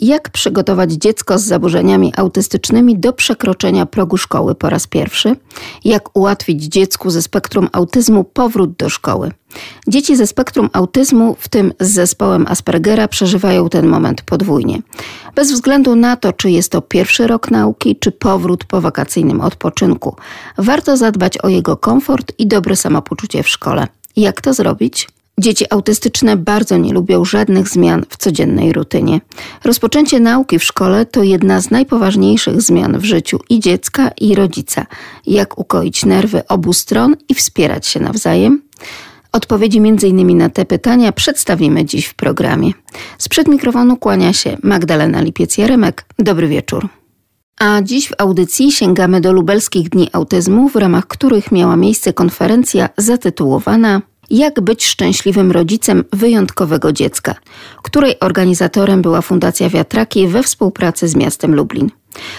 [0.00, 5.36] Jak przygotować dziecko z zaburzeniami autystycznymi do przekroczenia progu szkoły po raz pierwszy?
[5.84, 9.32] Jak ułatwić dziecku ze spektrum autyzmu powrót do szkoły?
[9.88, 14.82] Dzieci ze spektrum autyzmu, w tym z zespołem Aspergera, przeżywają ten moment podwójnie.
[15.34, 20.16] Bez względu na to, czy jest to pierwszy rok nauki, czy powrót po wakacyjnym odpoczynku,
[20.58, 23.86] warto zadbać o jego komfort i dobre samopoczucie w szkole.
[24.16, 25.08] Jak to zrobić?
[25.38, 29.20] Dzieci autystyczne bardzo nie lubią żadnych zmian w codziennej rutynie.
[29.64, 34.86] Rozpoczęcie nauki w szkole to jedna z najpoważniejszych zmian w życiu i dziecka, i rodzica.
[35.26, 38.62] Jak ukoić nerwy obu stron i wspierać się nawzajem?
[39.32, 40.38] Odpowiedzi m.in.
[40.38, 42.72] na te pytania przedstawimy dziś w programie.
[43.18, 46.04] Sprzed mikrofonu kłania się Magdalena Lipiec-Jaremek.
[46.18, 46.88] Dobry wieczór.
[47.60, 52.88] A dziś w audycji sięgamy do lubelskich dni autyzmu, w ramach których miała miejsce konferencja
[52.96, 57.34] zatytułowana jak być szczęśliwym rodzicem wyjątkowego dziecka,
[57.82, 61.90] której organizatorem była Fundacja Wiatraki we współpracy z miastem Lublin.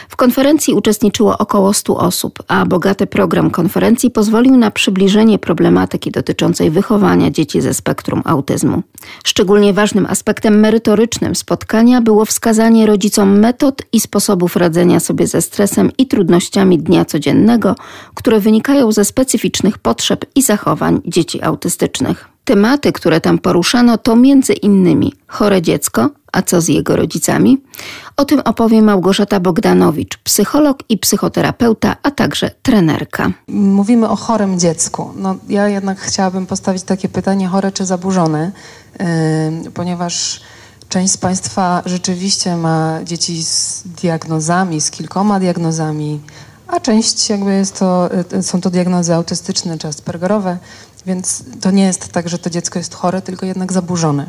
[0.09, 6.71] W konferencji uczestniczyło około 100 osób, a bogaty program konferencji pozwolił na przybliżenie problematyki dotyczącej
[6.71, 8.83] wychowania dzieci ze spektrum autyzmu.
[9.23, 15.91] Szczególnie ważnym aspektem merytorycznym spotkania było wskazanie rodzicom metod i sposobów radzenia sobie ze stresem
[15.97, 17.75] i trudnościami dnia codziennego,
[18.13, 22.29] które wynikają ze specyficznych potrzeb i zachowań dzieci autystycznych.
[22.43, 27.57] Tematy, które tam poruszano, to między innymi chore dziecko, a co z jego rodzicami?
[28.19, 33.31] O tym opowie Małgorzata Bogdanowicz, psycholog i psychoterapeuta, a także trenerka.
[33.47, 35.13] Mówimy o chorym dziecku.
[35.15, 38.51] No, ja jednak chciałabym postawić takie pytanie: chore czy zaburzone?
[39.63, 40.41] Yy, ponieważ
[40.89, 46.19] część z Państwa rzeczywiście ma dzieci z diagnozami, z kilkoma diagnozami,
[46.67, 50.57] a część jakby jest to, y, są to diagnozy autystyczne czy aspergerowe.
[51.05, 54.25] Więc to nie jest tak, że to dziecko jest chore, tylko jednak zaburzone.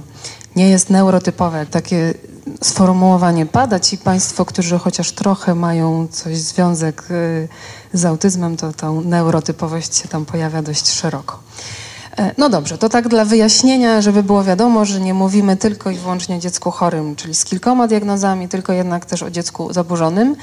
[0.56, 1.66] Nie jest neurotypowe.
[1.66, 2.14] Takie
[2.62, 7.48] sformułowanie pada ci Państwo, którzy chociaż trochę mają coś związek y,
[7.92, 11.38] z autyzmem, to tą neurotypowość się tam pojawia dość szeroko.
[12.18, 15.96] E, no dobrze, to tak dla wyjaśnienia, żeby było wiadomo, że nie mówimy tylko i
[15.96, 20.36] wyłącznie o dziecku chorym, czyli z kilkoma diagnozami, tylko jednak też o dziecku zaburzonym.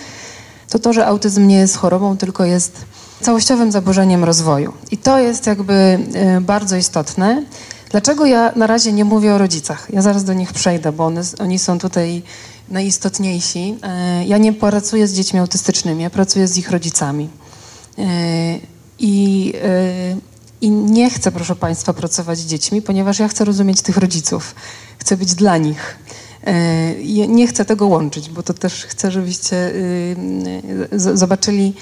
[0.70, 2.86] To to, że autyzm nie jest chorobą, tylko jest
[3.22, 4.74] całościowym zaburzeniem rozwoju.
[4.92, 7.44] I to jest jakby e, bardzo istotne.
[7.92, 9.88] Dlaczego ja na razie nie mówię o rodzicach?
[9.94, 12.24] Ja zaraz do nich przejdę, bo one, oni są tutaj
[12.70, 13.78] najistotniejsi.
[13.84, 17.30] E, ja nie pracuję z dziećmi autystycznymi, ja pracuję z ich rodzicami.
[17.98, 18.04] E,
[19.00, 19.54] I,
[20.62, 24.56] I nie chcę, proszę Państwa, pracować z dziećmi, ponieważ ja chcę rozumieć tych rodziców.
[25.00, 25.98] Chcę być dla nich.
[27.28, 29.74] Nie chcę tego łączyć, bo to też chcę, żebyście
[30.96, 31.74] zobaczyli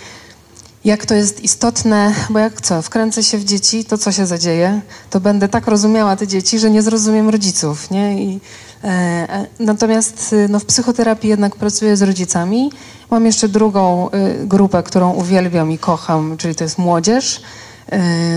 [0.86, 4.82] jak to jest istotne, bo jak co, wkręcę się w dzieci, to co się zadzieje?
[5.10, 8.24] To będę tak rozumiała te dzieci, że nie zrozumiem rodziców, nie?
[8.24, 8.40] I,
[8.84, 12.72] e, e natomiast y, no, w psychoterapii jednak pracuję z rodzicami.
[13.12, 17.42] Mam jeszcze drugą y, grupę, którą uwielbiam i kocham, czyli to jest młodzież,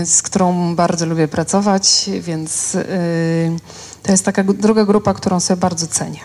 [0.01, 2.77] y, z którą bardzo lubię pracować, więc
[4.03, 6.19] to jest taka druga grupa, którą sobie bardzo cenię.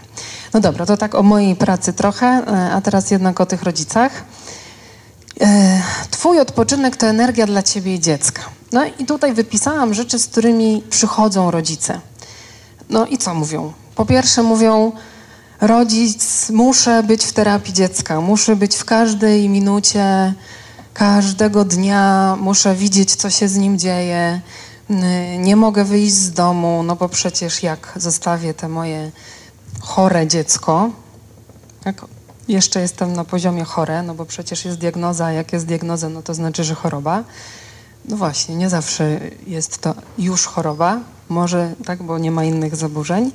[0.54, 4.24] No dobra, to tak o mojej pracy trochę, e, a teraz jednak o tych rodzicach.
[5.40, 8.42] E, twój odpoczynek to energia dla ciebie i dziecka.
[8.72, 12.00] No i tutaj wypisałam rzeczy, z którymi przychodzą rodzice.
[12.90, 13.72] No i co mówią?
[13.94, 14.92] Po pierwsze mówią,
[15.60, 20.34] rodzic, muszę być w terapii dziecka, muszę być w każdej minucie,
[20.94, 24.40] każdego dnia, muszę widzieć, co się z nim dzieje.
[25.38, 29.10] Nie mogę wyjść z domu, no bo przecież jak zostawię te moje
[29.80, 30.90] chore dziecko,
[31.84, 32.04] tak,
[32.48, 36.22] jeszcze jestem na poziomie chore, no bo przecież jest diagnoza, a jak jest diagnoza, no
[36.22, 37.24] to znaczy, że choroba.
[38.08, 43.30] No właśnie, nie zawsze jest to już choroba, może tak, bo nie ma innych zaburzeń.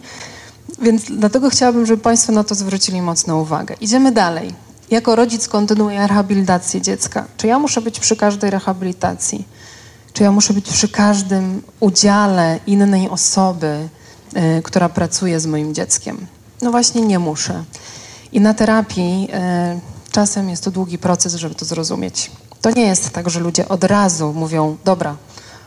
[0.81, 3.75] Więc dlatego chciałabym, żeby Państwo na to zwrócili mocną uwagę.
[3.81, 4.53] Idziemy dalej.
[4.91, 7.25] Jako rodzic kontynuuję rehabilitację dziecka.
[7.37, 9.47] Czy ja muszę być przy każdej rehabilitacji?
[10.13, 13.89] Czy ja muszę być przy każdym udziale innej osoby,
[14.57, 16.27] y, która pracuje z moim dzieckiem?
[16.61, 17.63] No właśnie nie muszę.
[18.31, 19.79] I na terapii e,
[20.11, 22.31] czasem jest to długi proces, żeby to zrozumieć.
[22.61, 25.15] To nie jest tak, że ludzie od razu mówią, dobra,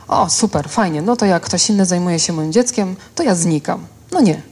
[0.08, 3.86] o super, fajnie, no to jak ktoś inny zajmuje się moim dzieckiem, to ja znikam.
[4.12, 4.42] No nie.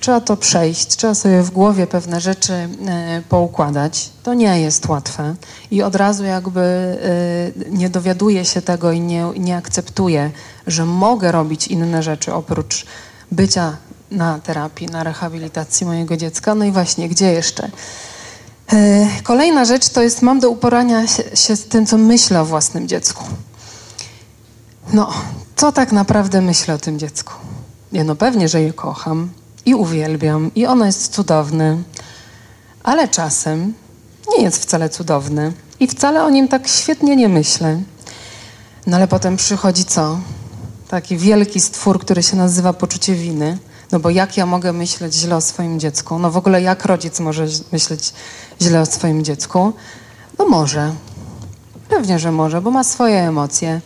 [0.00, 2.68] Trzeba to przejść, trzeba sobie w głowie pewne rzeczy e,
[3.28, 4.10] poukładać.
[4.22, 5.34] To nie jest łatwe
[5.70, 10.30] i od razu jakby e, nie dowiaduję się tego i nie, nie akceptuję,
[10.66, 12.86] że mogę robić inne rzeczy oprócz
[13.32, 13.76] bycia
[14.10, 16.54] na terapii, na rehabilitacji mojego dziecka.
[16.54, 17.70] No i właśnie, gdzie jeszcze?
[18.72, 22.88] E, kolejna rzecz to jest, mam do uporania się, z tym, co myślę o własnym
[22.88, 23.24] dziecku.
[24.92, 25.12] No,
[25.56, 27.32] co tak naprawdę myślę o tym dziecku?
[27.92, 29.30] Ja no pewnie, że je kocham
[29.66, 31.78] i uwielbiam i ono jest cudowne
[32.86, 33.74] ale czasem
[34.28, 37.80] nie jest wcale cudowny i wcale o nim tak świetnie nie myślę.
[38.86, 40.18] No ale potem przychodzi co?
[40.88, 43.58] Taki wielki stwór, który się nazywa poczucie winy.
[43.92, 46.18] No bo jak ja mogę myśleć źle o swoim dziecku?
[46.18, 48.12] No w ogóle jak rodzic może myśleć
[48.62, 49.72] źle o swoim dziecku?
[50.38, 50.94] No może.
[51.88, 53.80] Pewnie, że może, bo ma swoje emocje.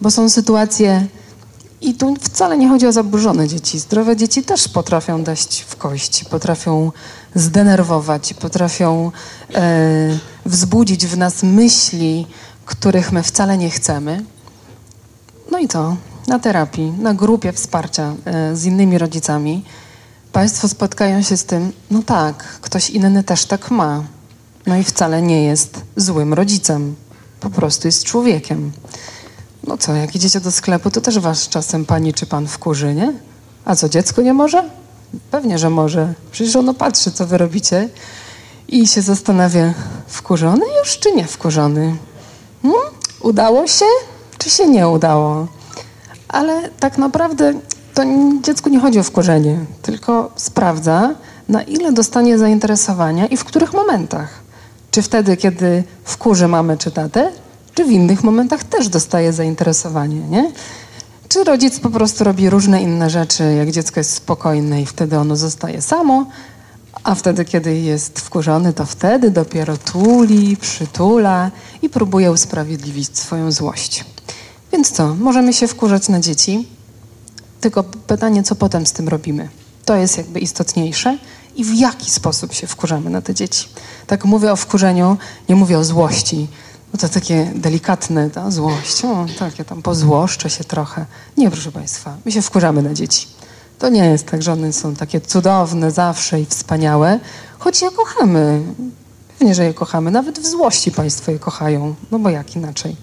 [0.00, 1.06] Bo są sytuacje,
[1.80, 3.78] i tu wcale nie chodzi o zaburzone dzieci.
[3.78, 6.92] Zdrowe dzieci też potrafią dać w kości, potrafią
[7.34, 9.10] zdenerwować, potrafią
[9.54, 12.26] e, wzbudzić w nas myśli,
[12.64, 14.24] których my wcale nie chcemy.
[15.50, 19.64] No i to na terapii, na grupie wsparcia e, z innymi rodzicami.
[20.32, 24.04] Państwo spotkają się z tym, no tak, ktoś inny też tak ma.
[24.66, 26.94] No i wcale nie jest złym rodzicem,
[27.40, 28.72] po prostu jest człowiekiem.
[29.66, 33.12] No co, jak idziecie do sklepu, to też was czasem pani czy pan wkurzy, nie?
[33.64, 34.70] A co, dziecko nie może?
[35.30, 36.14] Pewnie, że może.
[36.32, 37.88] Przecież ono patrzy, co wy robicie
[38.68, 39.74] i się zastanawia,
[40.06, 41.96] wkurzony już czy nie wkurzony?
[42.62, 42.80] Hmm?
[43.20, 43.84] Udało się,
[44.38, 45.46] czy się nie udało?
[46.28, 47.54] Ale tak naprawdę
[47.94, 48.02] to
[48.42, 51.14] dziecku nie chodzi o wkurzenie, tylko sprawdza,
[51.48, 54.28] na ile dostanie zainteresowania i w których momentach.
[54.90, 57.32] Czy wtedy, kiedy wkurzy mamę czy tatę,
[57.74, 60.52] czy w innych momentach też dostaje zainteresowanie, nie?
[61.28, 65.36] Czy rodzic po prostu robi różne inne rzeczy, jak dziecko jest spokojne i wtedy ono
[65.36, 66.26] zostaje samo,
[67.04, 71.50] a wtedy, kiedy jest wkurzony, to wtedy dopiero tuli, przytula
[71.82, 74.04] i próbuje usprawiedliwić swoją złość.
[74.76, 76.68] Więc co, możemy się wkurzać na dzieci,
[77.60, 79.48] tylko pytanie, co potem z tym robimy.
[79.84, 81.18] To jest jakby istotniejsze
[81.54, 83.68] i w jaki sposób się wkurzamy na te dzieci.
[84.06, 85.16] Tak mówię o wkurzeniu,
[85.48, 86.48] nie mówię o złości,
[86.92, 89.04] no to takie delikatne, ta złość.
[89.04, 91.06] O, tak, ja tam pozłoszczę się trochę.
[91.36, 93.26] Nie, proszę Państwa, my się wkurzamy na dzieci.
[93.78, 97.20] To nie jest tak, że one są takie cudowne zawsze i wspaniałe,
[97.58, 98.62] choć je kochamy.
[99.38, 100.10] Pewnie, że je kochamy.
[100.10, 101.94] Nawet w złości Państwo je kochają.
[102.10, 102.96] No bo jak inaczej?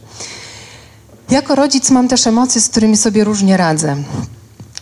[1.29, 3.95] Jako rodzic mam też emocje, z którymi sobie różnie radzę.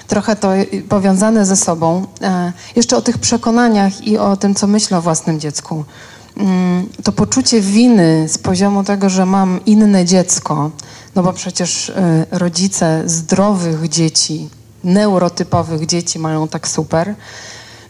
[0.07, 0.49] Trochę to
[0.89, 2.05] powiązane ze sobą.
[2.21, 5.85] E, jeszcze o tych przekonaniach i o tym, co myślę o własnym dziecku.
[6.37, 10.71] Mm, to poczucie winy z poziomu tego, że mam inne dziecko,
[11.15, 11.93] no bo przecież y,
[12.31, 14.49] rodzice zdrowych dzieci,
[14.83, 17.15] neurotypowych dzieci mają tak super.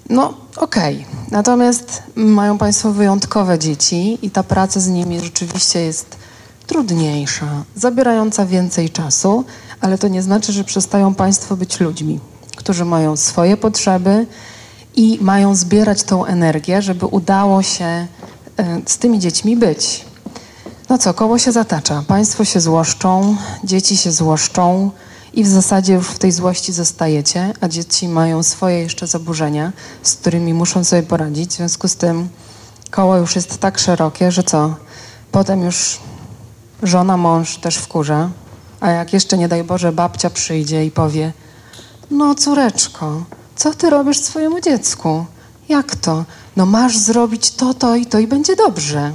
[0.10, 1.32] No okej, okay.
[1.32, 6.21] natomiast mają Państwo wyjątkowe dzieci i ta praca z nimi rzeczywiście jest
[6.72, 9.44] trudniejsza, zabierająca więcej czasu,
[9.82, 12.20] ale to nie znaczy, że przestają Państwo być ludźmi,
[12.58, 14.26] którzy mają swoje potrzeby
[14.96, 18.08] i mają zbierać tą energię, żeby udało się
[18.62, 20.06] E, z tymi dziećmi być.
[20.90, 22.04] No co, koło się zatacza.
[22.08, 24.92] Państwo się złoszczą, dzieci się złoszczą
[25.34, 29.72] i w zasadzie już w tej złości zostajecie, a dzieci mają swoje jeszcze zaburzenia,
[30.04, 31.52] z którymi muszą sobie poradzić.
[31.52, 32.30] W związku z tym
[32.92, 34.76] koło już jest tak szerokie, że co?
[35.32, 36.00] Potem już
[36.84, 38.30] żona, mąż też wkurza,
[38.80, 41.34] a jak jeszcze nie daj Boże babcia przyjdzie i powie
[42.12, 43.24] no córeczko,
[43.56, 45.26] co ty robisz swojemu dziecku?
[45.70, 46.26] Jak to?
[46.56, 49.12] No masz zrobić to, to i to i będzie dobrze.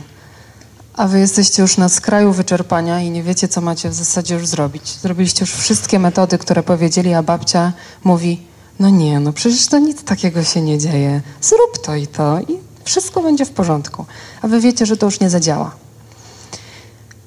[0.94, 4.46] A wy jesteście już na skraju wyczerpania i nie wiecie, co macie w zasadzie już
[4.46, 4.98] zrobić.
[5.02, 7.72] Zrobiliście już wszystkie metody, które powiedzieli, a babcia
[8.04, 8.42] mówi,
[8.80, 11.20] no nie, no przecież to nic takiego się nie dzieje.
[11.40, 14.04] Zrób to i to i wszystko będzie w porządku.
[14.42, 15.85] A wy wiecie, że to już nie zadziała.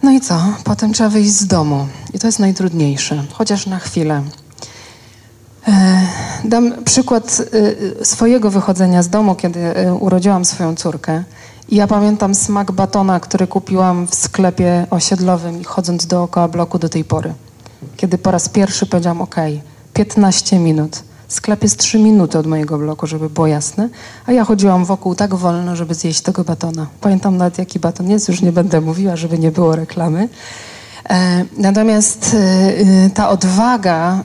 [0.04, 0.42] No i co?
[0.64, 1.88] Potem trzeba wyjść z domu.
[2.14, 4.24] I to jest najtrudniejsze, chociaż na chwilę.
[5.68, 6.02] E,
[6.44, 7.42] dam przykład
[8.02, 11.24] e, swojego wychodzenia z domu, kiedy e, urodziłam swoją córkę.
[11.70, 17.04] Ja pamiętam smak batona, który kupiłam w sklepie osiedlowym i chodząc dookoła bloku do tej
[17.04, 17.34] pory.
[17.98, 19.36] Kiedy po raz pierwszy powiedziałam, ok,
[19.94, 21.04] 15 minut.
[21.30, 23.90] Sklep jest 3 minuty od mojego bloku, żeby było jasne.
[24.26, 26.88] A ja chodziłam wokół tak wolno, żeby zjeść tego batona.
[27.02, 30.30] Pamiętam nawet jaki baton jest, już nie będę mówiła, żeby nie było reklamy.
[31.10, 34.24] E, natomiast e, e, ta odwaga,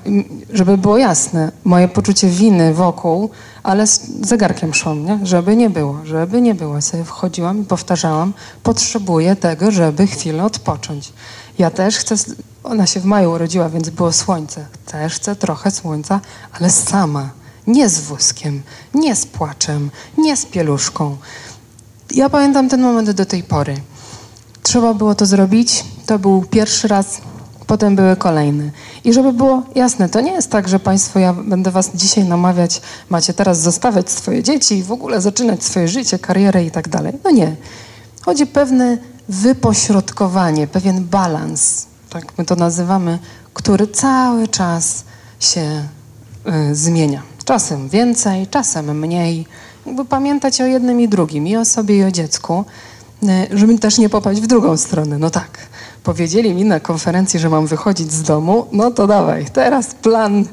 [0.53, 3.31] żeby było jasne, moje poczucie winy wokół,
[3.63, 5.19] ale z zegarkiem szłam, nie?
[5.23, 6.83] żeby nie było, żeby nie było.
[6.83, 8.33] Sobie wchodziłam i powtarzałam,
[8.63, 11.13] potrzebuję tego, żeby chwilę odpocząć.
[11.59, 12.15] Ja też chcę,
[12.65, 14.67] ona się w maju urodziła, więc było słońce.
[14.87, 16.21] Też chcę trochę słońca,
[16.53, 17.31] ale sama,
[17.67, 18.63] nie z wózkiem,
[18.95, 21.17] nie z płaczem, nie z pieluszką.
[22.11, 23.77] Ja pamiętam ten moment do tej pory.
[24.63, 25.85] Trzeba było to zrobić.
[26.07, 27.21] To był pierwszy raz,
[27.67, 28.71] potem były kolejne.
[29.05, 32.83] I żeby było jasne, to nie jest tak, że Państwo, ja będę Was dzisiaj namawiać,
[33.09, 37.13] macie teraz zostawiać swoje dzieci i w ogóle zaczynać swoje życie, karierę i tak dalej.
[37.25, 37.57] No nie.
[38.23, 43.19] Chodzi pewne wypośrodkowanie, pewien balans, tak my to nazywamy,
[43.55, 45.05] który cały czas
[45.41, 45.89] się
[46.71, 47.23] y, zmienia.
[47.45, 49.47] Czasem więcej, czasem mniej
[49.87, 52.65] jakby pamiętać o jednym i drugim, i o sobie, i o dziecku,
[53.23, 55.19] y, żeby też nie popaść w drugą stronę.
[55.19, 55.59] No tak,
[56.05, 60.45] powiedzieli mi na konferencji, że mam wychodzić z domu, no to dawaj, teraz plan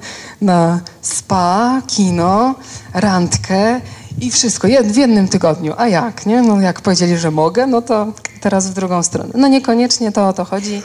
[0.41, 2.56] na spa, kino,
[2.94, 3.82] randkę
[4.20, 5.74] i wszystko w jednym tygodniu.
[5.77, 6.41] A jak, nie?
[6.41, 8.08] No jak powiedzieli, że mogę, no to
[8.41, 9.30] teraz w drugą stronę.
[9.36, 10.82] No niekoniecznie to o to chodzi.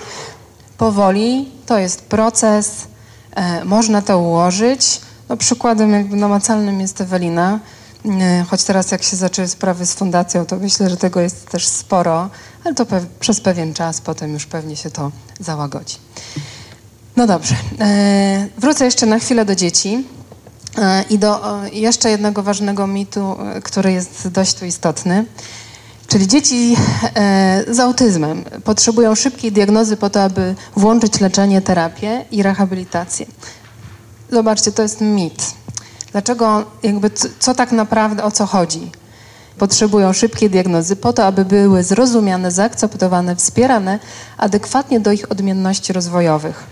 [0.78, 2.87] Powoli, to jest proces,
[3.35, 5.00] e, można to ułożyć.
[5.28, 7.61] No przykładem jakby namacalnym jest Ewelina,
[8.04, 11.68] e, choć teraz jak się zaczęły sprawy z fundacją, to myślę, że tego jest też
[11.68, 12.30] sporo,
[12.64, 15.97] ale to pe przez pewien czas potem już pewnie się to załagodzi.
[17.16, 20.04] No dobrze, e, wrócę jeszcze na chwilę do dzieci.
[21.11, 25.25] I do jeszcze jednego ważnego mitu, który jest dość tu istotny.
[26.08, 26.76] Czyli dzieci
[27.14, 33.26] e, z autyzmem potrzebują szybkiej diagnozy po to, aby włączyć leczenie, terapię i rehabilitację.
[34.30, 35.54] Zobaczcie, to jest mit.
[36.12, 38.90] Dlaczego, jakby, co tak naprawdę, o co chodzi?
[39.58, 43.98] Potrzebują szybkiej diagnozy po to, aby były zrozumiane, zaakceptowane, wspierane
[44.38, 46.64] adekwatnie do ich odmienności rozwojowych.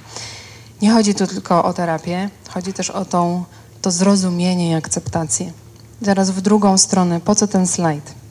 [0.82, 3.44] Nie chodzi tu tylko o terapię, chodzi też o tą
[3.82, 5.52] to zrozumienie i akceptację.
[6.00, 8.23] Zaraz w drugą stronę, po co ten slajd?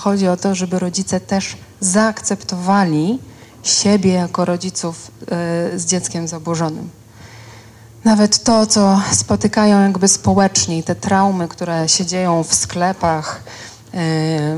[0.00, 3.18] Chodzi o to, żeby rodzice też zaakceptowali
[3.62, 6.90] siebie jako rodziców yy, z dzieckiem zaburzonym.
[8.04, 13.42] Nawet to, co spotykają jakby społecznie, te traumy, które się dzieją w sklepach,
[13.92, 14.00] yy,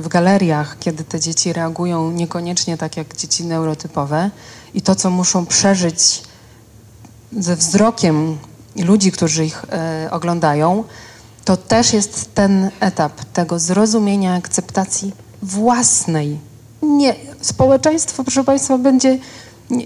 [0.02, 4.30] w galeriach, kiedy te dzieci reagują niekoniecznie tak jak dzieci neurotypowe
[4.74, 6.22] i to, co muszą przeżyć
[7.32, 8.38] ze wzrokiem
[8.76, 10.84] ludzi, którzy ich e, oglądają,
[11.44, 16.38] to też jest ten etap tego zrozumienia, akceptacji własnej.
[16.82, 19.18] Nie, społeczeństwo, proszę Państwa, będzie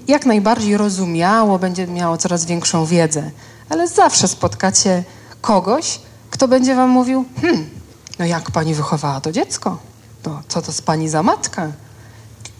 [0.08, 3.30] jak najbardziej rozumiało, będzie miało coraz większą wiedzę,
[3.68, 5.04] ale zawsze spotkacie
[5.40, 7.70] kogoś, kto będzie Wam mówił: hmm,
[8.18, 9.78] no jak Pani wychowała to dziecko?
[10.22, 11.72] To, co to z Pani za matka?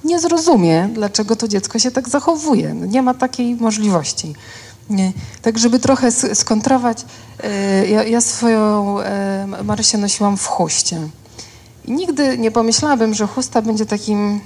[0.05, 2.75] Nie zrozumie, dlaczego to dziecko się tak zachowuje.
[2.75, 4.35] No, nie ma takiej możliwości.
[4.91, 5.13] Nie.
[5.43, 7.05] Tak, żeby trochę skontrować,
[7.43, 11.09] e, ja, ja swoją e, Marysię nosiłam w chuście.
[11.89, 14.41] Nigdy nie pomyślałabym, że chusta będzie takim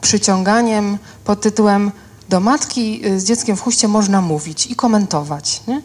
[0.00, 1.90] przyciąganiem pod tytułem
[2.28, 5.62] do matki e, z dzieckiem w chuście można mówić i komentować.
[5.68, 5.82] Nie?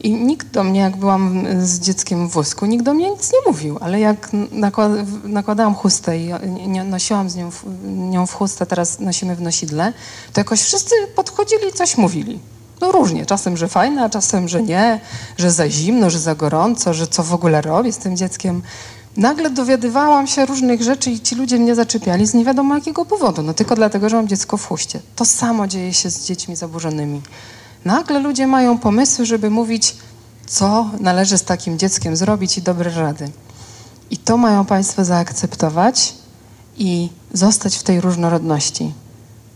[0.00, 3.38] I nikt do mnie, jak byłam z dzieckiem w wózku, nikt do mnie nic nie
[3.52, 4.30] mówił, ale jak
[5.24, 6.28] nakładałam chustę i
[6.68, 7.50] nosiłam z nią,
[7.84, 9.92] nią w chustę, teraz nosimy w nosidle,
[10.32, 12.40] to jakoś wszyscy podchodzili i coś mówili.
[12.80, 15.00] No różnie, czasem, że fajne, a czasem, że nie,
[15.38, 18.62] że za zimno, że za gorąco, że co w ogóle robię z tym dzieckiem.
[19.16, 23.42] Nagle dowiadywałam się różnych rzeczy i ci ludzie mnie zaczepiali z nie wiadomo jakiego powodu,
[23.42, 25.00] no tylko dlatego, że mam dziecko w huście.
[25.16, 27.22] To samo dzieje się z dziećmi zaburzonymi.
[27.84, 29.96] Nagle ludzie mają pomysły, żeby mówić,
[30.46, 33.30] co należy z takim dzieckiem zrobić i dobre rady.
[34.10, 36.14] I to mają Państwo zaakceptować
[36.76, 38.92] i zostać w tej różnorodności.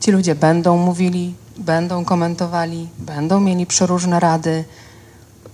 [0.01, 4.65] Ci ludzie będą mówili, będą komentowali, będą mieli przeróżne rady.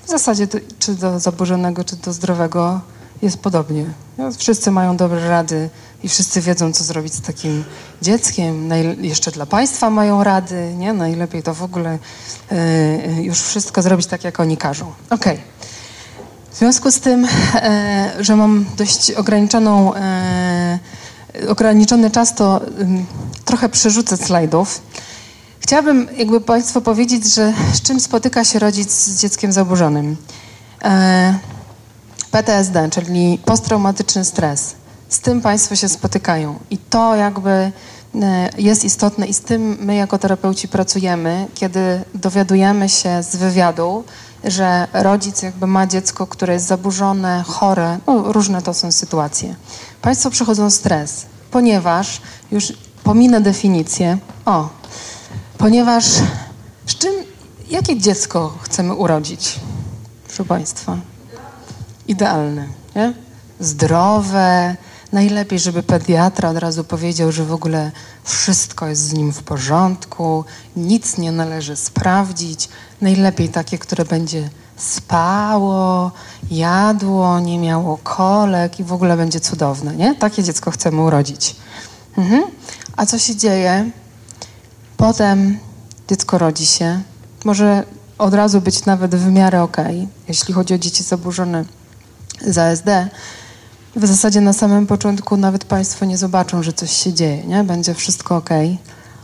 [0.05, 2.81] W zasadzie czy do zaburzonego, czy do zdrowego
[3.22, 3.84] jest podobnie.
[4.38, 5.70] Wszyscy mają dobre rady
[6.02, 7.64] i wszyscy wiedzą, co zrobić z takim
[8.02, 8.70] dzieckiem.
[9.00, 10.92] jeszcze dla państwa mają rady, nie?
[10.92, 11.98] Najlepiej to w ogóle
[12.52, 14.92] y, już wszystko zrobić tak, jak oni każą.
[15.10, 15.34] Okej.
[15.34, 15.38] Okay.
[16.58, 20.78] W związku z tym, e, że mam dość ograniczoną, e,
[21.48, 22.60] ograniczony czas, to
[23.44, 24.80] trochę przerzucę slajdów.
[25.60, 30.16] Chciałabym jakby Państwu powiedzieć, że z czym spotyka się rodzic z dzieckiem zaburzonym.
[30.84, 31.38] E,
[32.30, 34.75] PTSD, czyli posttraumatyczny stres.
[35.08, 37.70] Z tym Państwo się spotykają i to jakby e,
[38.58, 44.04] jest istotne i z tym my jako terapeuci pracujemy, kiedy dowiadujemy się z wywiadu,
[44.44, 49.54] że rodzic jakby ma dziecko, które jest zaburzone, chore, no różne to są sytuacje.
[50.02, 52.20] Państwo przechodzą stres, ponieważ
[52.50, 52.73] już
[53.04, 54.18] pominę definicję.
[54.44, 54.68] O,
[55.58, 56.04] Ponieważ
[56.87, 57.14] z czym,
[57.70, 59.61] jakie dziecko chcemy urodzić,
[60.26, 60.97] proszę Państwa?
[62.08, 63.12] Idealne, nie?
[63.60, 64.76] Zdrowe,
[65.12, 67.90] najlepiej, żeby pediatra od razu powiedział, że w ogóle
[68.24, 70.44] wszystko jest z nim w porządku,
[70.76, 72.68] nic nie należy sprawdzić.
[73.00, 76.10] Najlepiej takie, które będzie spało,
[76.50, 80.14] jadło, nie miało kolek i w ogóle będzie cudowne, nie?
[80.14, 81.56] Takie dziecko chcemy urodzić.
[82.16, 82.42] Mhm.
[82.96, 83.90] A co się dzieje,
[84.98, 85.58] Potem
[86.08, 87.00] dziecko rodzi się.
[87.44, 87.84] Może
[88.18, 89.76] od razu być nawet w miarę ok,
[90.28, 91.64] jeśli chodzi o dzieci zaburzone
[92.47, 92.87] z ASD.
[93.97, 97.64] W zasadzie na samym początku nawet Państwo nie zobaczą, że coś się dzieje, nie?
[97.64, 98.50] będzie wszystko ok,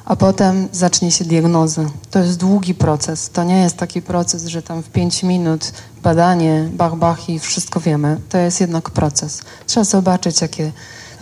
[0.04, 1.84] a potem zacznie się diagnoza.
[2.10, 3.30] To jest długi proces.
[3.30, 7.80] To nie jest taki proces, że tam w pięć minut badanie, bach, bach i wszystko
[7.80, 8.20] wiemy.
[8.28, 9.42] To jest jednak proces.
[9.66, 10.72] Trzeba zobaczyć, jakie,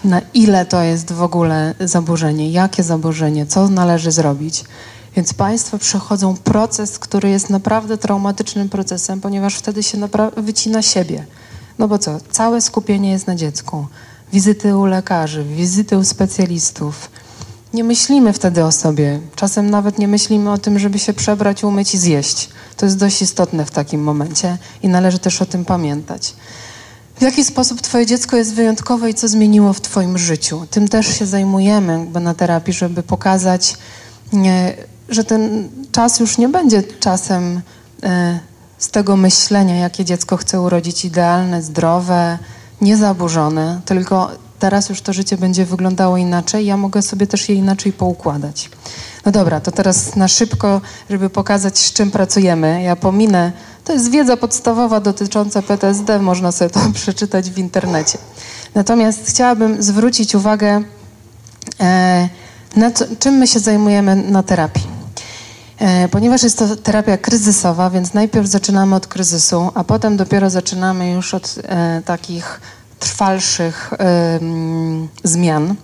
[0.04, 4.64] na ile to jest w ogóle zaburzenie, jakie zaburzenie, co należy zrobić.
[5.16, 9.98] Więc Państwo przechodzą proces, który jest naprawdę traumatycznym procesem, ponieważ wtedy się
[10.36, 11.24] wycina siebie.
[11.78, 12.20] No bo co?
[12.30, 13.86] Całe skupienie jest na dziecku.
[14.32, 17.10] Wizyty u lekarzy, wizyty u specjalistów.
[17.74, 19.20] Nie myślimy wtedy o sobie.
[19.36, 22.48] Czasem nawet nie myślimy o tym, żeby się przebrać, umyć i zjeść.
[22.76, 26.34] To jest dość istotne w takim momencie i należy też o tym pamiętać.
[27.16, 30.66] W jaki sposób Twoje dziecko jest wyjątkowe i co zmieniło w Twoim życiu?
[30.70, 33.76] Tym też się zajmujemy jakby na terapii, żeby pokazać,
[34.32, 34.74] nie,
[35.08, 37.60] że ten czas już nie będzie czasem
[38.02, 38.40] e,
[38.82, 42.38] z tego myślenia, jakie dziecko chce urodzić idealne, zdrowe,
[42.80, 47.92] niezaburzone, tylko teraz już to życie będzie wyglądało inaczej, ja mogę sobie też je inaczej
[47.92, 48.70] poukładać.
[49.26, 52.82] No dobra, to teraz na szybko, żeby pokazać, z czym pracujemy.
[52.82, 53.52] Ja pominę,
[53.84, 58.18] to jest wiedza podstawowa dotycząca PTSD, można sobie to przeczytać w internecie.
[58.74, 60.82] Natomiast chciałabym zwrócić uwagę,
[61.80, 62.28] e,
[62.94, 64.91] to, czym my się zajmujemy na terapii.
[65.82, 71.10] E, ponieważ jest to terapia kryzysowa, więc najpierw zaczynamy od kryzysu, a potem dopiero zaczynamy
[71.10, 72.60] już od e, takich
[72.98, 73.90] trwalszych
[75.24, 75.74] zmian.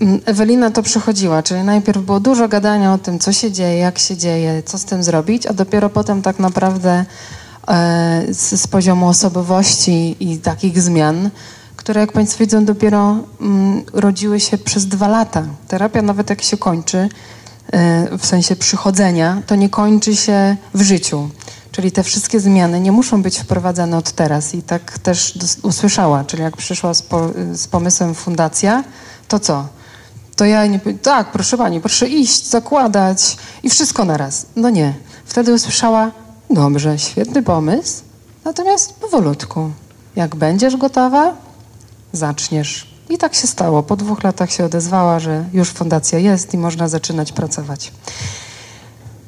[0.00, 3.98] Mm, Ewelina to przechodziła, czyli najpierw było dużo gadania o tym, co się dzieje, jak
[3.98, 7.04] się dzieje, co z tym zrobić, a dopiero potem tak naprawdę
[7.68, 11.30] e, z, z poziomu osobowości i takich zmian,
[11.76, 15.42] które jak Państwo widzą dopiero mm, rodziły się przez dwa lata.
[15.68, 17.08] Terapia nawet jak się kończy,
[18.18, 21.28] w sensie przychodzenia, to nie kończy się w życiu.
[21.72, 24.54] Czyli te wszystkie zmiany nie muszą być wprowadzane od teraz.
[24.54, 28.84] I tak też usłyszała, czyli jak przyszła z, po, z pomysłem fundacja,
[29.28, 29.66] to co?
[30.36, 34.46] To ja nie tak, proszę pani, proszę iść, zakładać i wszystko naraz.
[34.56, 34.94] No nie.
[35.24, 36.10] Wtedy usłyszała,
[36.50, 38.02] dobrze, świetny pomysł,
[38.44, 39.70] natomiast powolutku.
[40.16, 41.36] Jak będziesz gotowa,
[42.12, 42.93] zaczniesz.
[43.08, 43.82] I tak się stało.
[43.82, 47.92] Po dwóch latach się odezwała, że już fundacja jest i można zaczynać pracować.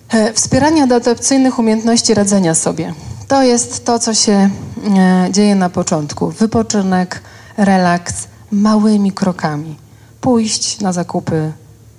[0.09, 2.95] E, wspieranie adaptacyjnych umiejętności radzenia sobie.
[3.29, 6.31] To jest to, co się e, dzieje na początku.
[6.31, 7.23] Wypoczynek,
[7.57, 9.77] relaks, małymi krokami.
[10.21, 11.53] Pójść na zakupy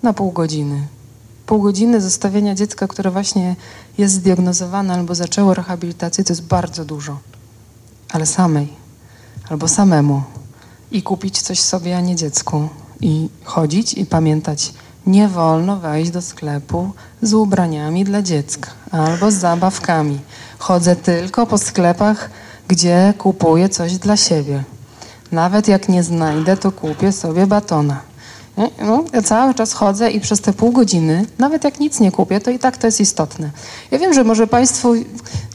[0.04, 0.88] na pół godziny.
[1.45, 3.56] Pół godziny zostawienia dziecka, które właśnie
[3.97, 7.19] jest zdiagnozowane albo zaczęło rehabilitację, to jest bardzo dużo.
[8.12, 8.73] Ale samej
[9.49, 10.23] albo samemu.
[10.91, 12.69] I kupić coś sobie, a nie dziecku.
[13.02, 14.73] I chodzić i pamiętać,
[15.08, 20.19] nie wolno wejść do sklepu z ubraniami dla dziecka albo z zabawkami.
[20.60, 22.30] Chodzę tylko po sklepach,
[22.67, 24.63] gdzie kupuję coś dla siebie.
[25.32, 28.02] Nawet jak nie znajdę, to kupię sobie batona.
[28.58, 32.39] No, ja cały czas chodzę i przez te pół godziny, nawet jak nic nie kupię,
[32.39, 33.50] to i tak to jest istotne.
[33.91, 34.93] Ja wiem, że może Państwu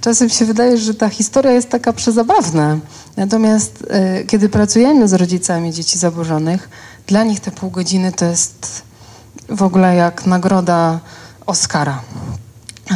[0.01, 2.79] czasem się wydaje, że ta historia jest taka przezabawna.
[3.17, 3.83] Natomiast
[4.21, 6.69] y, kiedy pracujemy z rodzicami dzieci zaburzonych,
[7.07, 8.83] dla nich te pół godziny to jest
[9.49, 11.01] w ogóle jak nagroda
[11.47, 12.01] Oscara.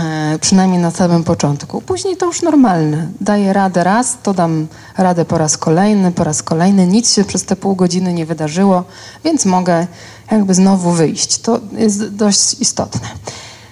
[0.05, 1.81] E, przynajmniej na samym początku.
[1.81, 3.09] Później to już normalne.
[3.21, 4.67] Daję radę raz, to dam
[4.99, 6.87] radę po raz kolejny, po raz kolejny.
[6.87, 8.85] Nic się przez te pół godziny nie wydarzyło,
[9.25, 9.87] więc mogę
[10.31, 11.39] jakby znowu wyjść.
[11.39, 13.09] To jest dość istotne.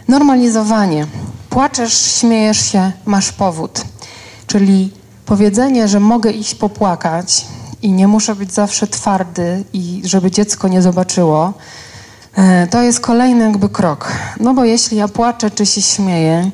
[0.08, 1.06] Normalizowanie.
[1.50, 3.84] Płaczesz, śmiejesz się, masz powód.
[4.46, 4.92] Czyli
[5.26, 7.46] powiedzenie, że mogę iść popłakać
[7.82, 11.52] i nie muszę być zawsze twardy i żeby dziecko nie zobaczyło,
[12.70, 14.12] to jest kolejny jakby krok.
[14.40, 16.51] No bo jeśli ja płaczę, czy się śmieję,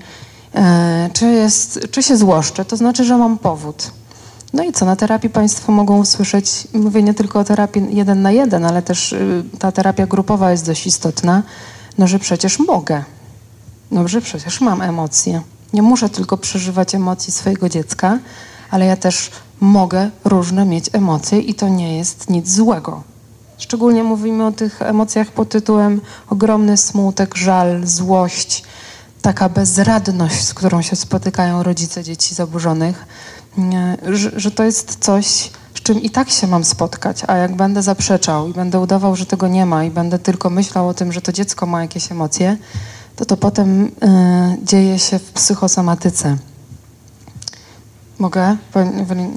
[0.54, 3.90] e, czy, jest, czy się złoszczę, to znaczy, że mam powód.
[4.52, 8.30] No i co, na terapii Państwo mogą usłyszeć, mówię nie tylko o terapii jeden na
[8.30, 11.42] jeden, ale też y, ta terapia grupowa jest dość istotna,
[11.98, 13.04] no że przecież mogę.
[13.90, 15.42] No że przecież mam emocje.
[15.72, 18.18] Nie muszę tylko przeżywać emocji swojego dziecka,
[18.70, 23.02] ale ja też mogę różne mieć emocje i to nie jest nic złego.
[23.60, 28.62] Szczególnie mówimy o tych emocjach pod tytułem ogromny smutek, żal, złość,
[29.22, 33.06] taka bezradność, z którą się spotykają rodzice dzieci zaburzonych,
[34.08, 37.82] że, że to jest coś, z czym i tak się mam spotkać, a jak będę
[37.82, 41.20] zaprzeczał i będę udawał, że tego nie ma i będę tylko myślał o tym, że
[41.20, 42.56] to dziecko ma jakieś emocje,
[43.16, 43.90] to to potem y,
[44.62, 46.36] dzieje się w psychosomatyce.
[48.20, 48.56] Mogę?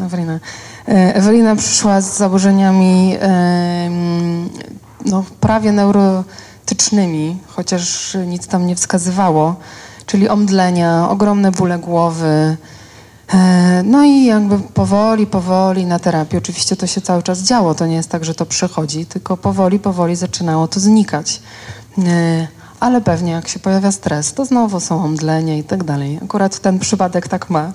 [0.05, 0.39] Ewelina.
[0.87, 3.17] E, Ewelina przyszła z zaburzeniami
[5.05, 9.55] no, prawie neurotycznymi, chociaż nic tam nie wskazywało,
[10.05, 12.57] czyli omdlenia, ogromne bóle głowy.
[13.33, 17.85] E, no i jakby powoli, powoli na terapii, oczywiście to się cały czas działo, to
[17.85, 21.41] nie jest tak, że to przychodzi, tylko powoli, powoli zaczynało to znikać.
[21.97, 22.47] E,
[22.79, 26.19] ale pewnie jak się pojawia stres, to znowu są omdlenia i tak dalej.
[26.23, 27.71] Akurat ten przypadek tak ma.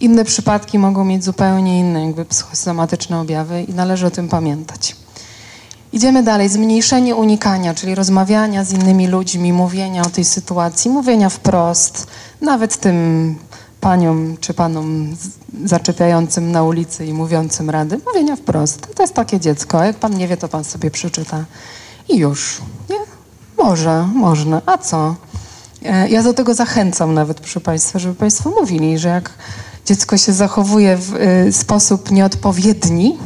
[0.00, 4.96] Inne przypadki mogą mieć zupełnie inne jakby psychosomatyczne objawy i należy o tym pamiętać.
[5.92, 6.48] Idziemy dalej.
[6.48, 12.06] Zmniejszenie unikania, czyli rozmawiania z innymi ludźmi, mówienia o tej sytuacji, mówienia wprost,
[12.40, 13.36] nawet tym
[13.80, 15.16] paniom czy panom
[15.64, 18.94] zaczepiającym na ulicy i mówiącym rady, mówienia wprost.
[18.94, 19.84] To jest takie dziecko.
[19.84, 21.44] Jak pan nie wie, to pan sobie przeczyta.
[22.08, 22.60] I już.
[22.90, 22.96] Nie?
[23.64, 24.62] Może, można.
[24.66, 25.14] A co?
[25.84, 29.30] E, ja do tego zachęcam nawet, proszę Państwa, żeby Państwo mówili, że jak
[29.88, 33.18] dziecko się zachowuje w y, sposób nieodpowiedni,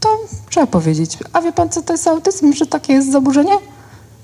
[0.00, 0.08] to
[0.50, 3.52] trzeba powiedzieć, a wie Pan, co to jest autyzm, że takie jest zaburzenie?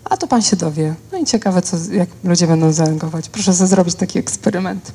[0.05, 0.95] A to Pan się dowie.
[1.13, 3.29] No i ciekawe, co, jak ludzie będą zareagować.
[3.29, 4.93] Proszę sobie zrobić taki eksperyment.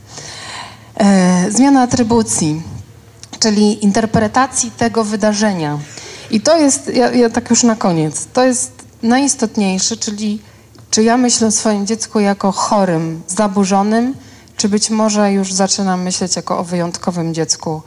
[1.00, 2.62] E, zmiana atrybucji,
[3.40, 5.80] czyli interpretacji tego wydarzenia.
[6.32, 8.72] I to jest, ja, ja tak już na koniec, to jest
[9.04, 10.42] najistotniejsze, czyli
[10.90, 14.14] czy ja myślę o swoim dziecku jako chorym, zaburzonym,
[14.62, 17.82] czy być może już zaczynam myśleć jako o wyjątkowym dziecku.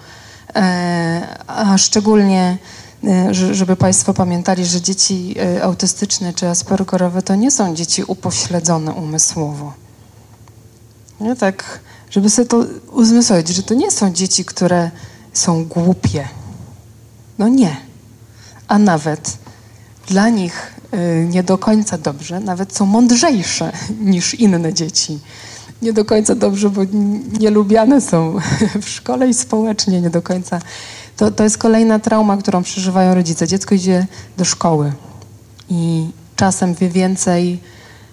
[0.57, 2.59] E, a szczególnie,
[3.05, 8.93] e, żeby Państwo pamiętali, że dzieci e, autystyczne czy aspergerowe to nie są dzieci upośledzone
[8.93, 9.73] umysłowo.
[11.21, 14.91] Nie tak, żeby sobie to uzmysłowić, że to nie są dzieci, które
[15.33, 16.29] są głupie.
[17.39, 17.77] No nie.
[18.69, 19.39] A nawet
[20.07, 20.75] dla nich
[21.29, 23.73] nie do końca dobrze, nawet są mądrzejsze
[24.15, 25.21] niż inne dzieci
[25.85, 26.81] nie do końca dobrze, bo
[27.41, 28.37] nielubiane są
[28.83, 30.61] w szkole i społecznie nie do końca.
[31.17, 33.49] To, to jest kolejna trauma, którą przeżywają rodzice.
[33.49, 34.93] Dziecko idzie do szkoły
[35.71, 37.61] i czasem wie więcej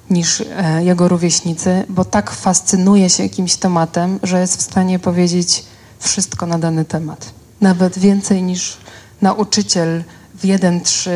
[0.09, 5.65] niż e, jego rówieśnicy, bo tak fascynuje się jakimś tematem, że jest w stanie powiedzieć
[5.99, 7.31] wszystko na dany temat.
[7.61, 8.77] Nawet więcej niż
[9.21, 10.03] nauczyciel
[10.35, 11.09] w 1-3,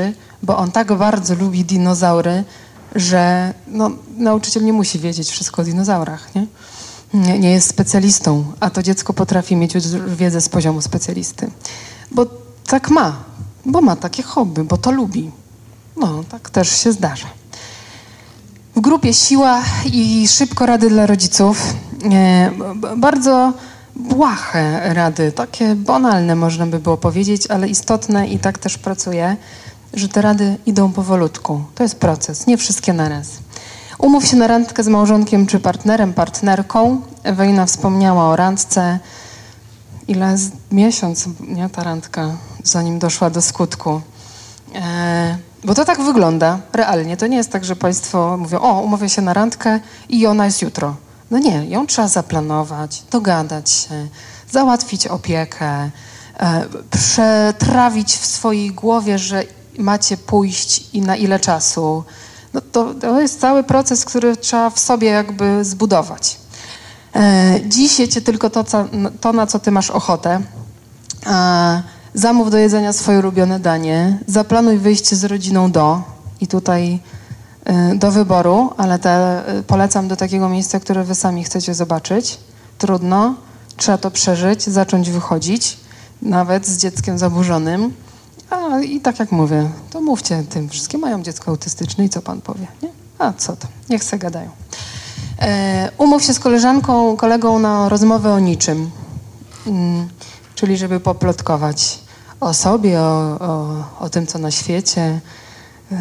[0.43, 2.43] bo on tak bardzo lubi dinozaury,
[2.95, 6.47] że no, nauczyciel nie musi wiedzieć wszystko o dinozaurach, nie?
[7.13, 7.39] nie?
[7.39, 9.73] Nie jest specjalistą, a to dziecko potrafi mieć
[10.07, 11.51] wiedzę z poziomu specjalisty.
[12.11, 12.25] Bo
[12.67, 13.15] tak ma,
[13.65, 15.31] bo ma takie hobby, bo to lubi.
[15.97, 17.27] No, tak też się zdarza.
[18.75, 21.73] W grupie Siła i szybko rady dla rodziców.
[22.11, 22.51] E,
[22.97, 23.53] bardzo
[23.95, 29.37] błahe rady, takie banalne można by było powiedzieć, ale istotne i tak też pracuję
[29.95, 31.63] że te rady idą powolutku.
[31.75, 33.27] To jest proces, nie wszystkie naraz.
[33.97, 37.01] Umów się na randkę z małżonkiem czy partnerem, partnerką.
[37.23, 38.99] Ewelina wspomniała o randce.
[40.07, 42.31] Ile z miesiąc, nie ta randka,
[42.63, 44.01] zanim doszła do skutku.
[44.75, 47.17] E, bo to tak wygląda realnie.
[47.17, 49.79] To nie jest tak, że Państwo mówią, o, umówię się na randkę
[50.09, 50.95] i ona jest jutro.
[51.31, 54.07] No nie, ją trzeba zaplanować, dogadać się,
[54.51, 55.89] załatwić opiekę,
[56.39, 59.43] e, przetrawić w swojej głowie, że
[59.77, 62.03] macie pójść i na ile czasu.
[62.53, 66.37] No to, to jest cały proces, który trzeba w sobie jakby zbudować.
[67.15, 68.85] E, dziś jecie tylko to, co,
[69.21, 70.41] to, na co ty masz ochotę.
[71.27, 71.83] E,
[72.13, 74.19] zamów do jedzenia swoje ulubione danie.
[74.27, 76.01] Zaplanuj wyjście z rodziną do.
[76.41, 76.99] I tutaj
[77.65, 79.09] e, do wyboru, ale te,
[79.47, 82.39] e, polecam do takiego miejsca, które wy sami chcecie zobaczyć.
[82.77, 83.35] Trudno,
[83.77, 85.77] trzeba to przeżyć, zacząć wychodzić,
[86.21, 87.93] nawet z dzieckiem zaburzonym.
[88.49, 90.69] A i tak jak mówię, to mówcie tym.
[90.69, 92.67] Wszystkie mają dziecko autystyczne i co pan powie?
[92.83, 92.89] Nie?
[93.19, 93.67] A co to?
[93.89, 94.49] Niech se gadają.
[95.39, 98.91] E, umów się z koleżanką, kolegą na rozmowę o niczym.
[99.67, 100.09] Mm,
[100.55, 101.99] czyli żeby poplotkować
[102.39, 105.19] o sobie, o, o, o tym, co na świecie.
[105.91, 105.95] E,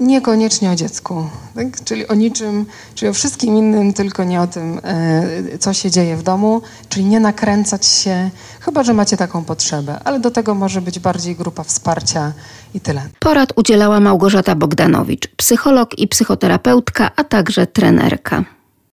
[0.00, 1.84] Niekoniecznie o dziecku, tak?
[1.84, 6.16] czyli o niczym, czyli o wszystkim innym, tylko nie o tym, e, co się dzieje
[6.16, 8.30] w domu, czyli nie nakręcać się,
[8.60, 12.32] chyba że macie taką potrzebę, ale do tego może być bardziej grupa wsparcia
[12.74, 13.02] i tyle.
[13.18, 18.44] Porad udzielała Małgorzata Bogdanowicz, psycholog i psychoterapeutka, a także trenerka.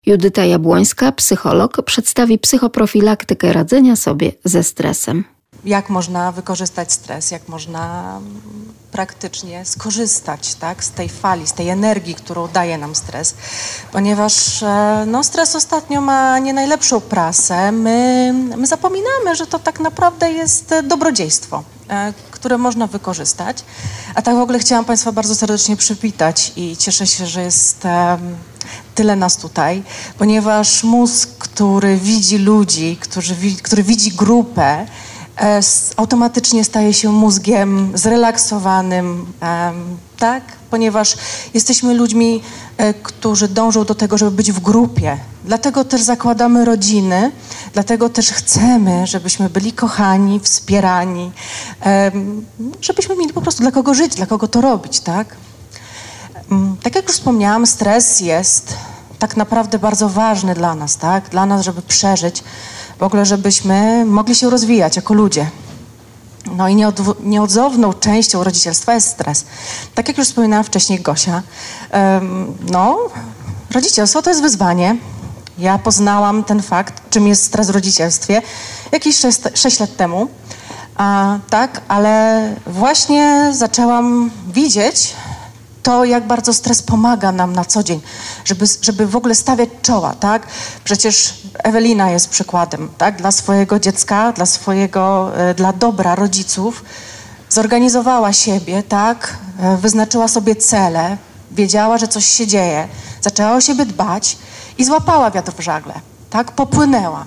[0.05, 5.23] Judyta Jabłońska, psycholog, przedstawi psychoprofilaktykę radzenia sobie ze stresem
[5.65, 8.19] jak można wykorzystać stres, jak można
[8.91, 13.33] praktycznie skorzystać tak, z tej fali, z tej energii, którą daje nam stres,
[13.91, 17.71] ponieważ e, no, stres ostatnio ma nie najlepszą prasę.
[17.71, 23.63] My, my zapominamy, że to tak naprawdę jest dobrodziejstwo, e, które można wykorzystać.
[24.15, 27.87] A tak w ogóle chciałam Państwa bardzo serdecznie przywitać i cieszę się, że jest
[28.95, 29.83] tyle nas tutaj,
[30.17, 35.10] ponieważ mózg, który widzi ludzi, który, który widzi grupę, E,
[35.97, 39.25] automatycznie staje się mózgiem zrelaksowanym,
[40.19, 40.43] tak?
[40.69, 41.15] Ponieważ
[41.53, 42.41] jesteśmy ludźmi,
[42.77, 45.17] e, którzy dążą do tego, żeby być w grupie.
[45.45, 47.31] Dlatego też zakładamy rodziny,
[47.73, 51.31] dlatego też chcemy, żebyśmy byli kochani, wspierani,
[52.81, 55.35] żebyśmy mieli po prostu dla kogo żyć, dla kogo to robić, tak?
[56.51, 58.73] Mm, Tak jak już wspomniałam, stres jest
[59.19, 61.29] tak naprawdę bardzo ważny dla nas, tak?
[61.29, 62.43] Dla nas, żeby przeżyć,
[63.01, 65.49] w ogóle, żebyśmy mogli się rozwijać jako ludzie.
[66.57, 66.75] No i
[67.23, 69.45] nieodzowną częścią rodzicielstwa jest stres.
[69.95, 71.41] Tak jak już wspominałam wcześniej Gosia,
[72.71, 72.97] no,
[73.71, 74.97] rodzicielstwo to jest wyzwanie.
[75.57, 78.41] Ja poznałam ten fakt, czym jest stres w rodzicielstwie
[78.91, 80.27] jakieś 6, 6 lat temu.
[80.95, 85.13] A, tak, ale właśnie zaczęłam widzieć,
[85.83, 88.01] to, jak bardzo stres pomaga nam na co dzień,
[88.45, 90.47] żeby, żeby w ogóle stawiać czoła, tak?
[90.83, 93.17] Przecież Ewelina jest przykładem, tak?
[93.17, 96.83] Dla swojego dziecka, dla swojego, e, dla dobra rodziców
[97.49, 99.37] zorganizowała siebie, tak?
[99.59, 101.17] E, wyznaczyła sobie cele,
[101.51, 102.87] wiedziała, że coś się dzieje,
[103.21, 104.37] zaczęła o siebie dbać
[104.77, 105.93] i złapała wiatr w żagle,
[106.29, 106.51] tak?
[106.51, 107.25] Popłynęła.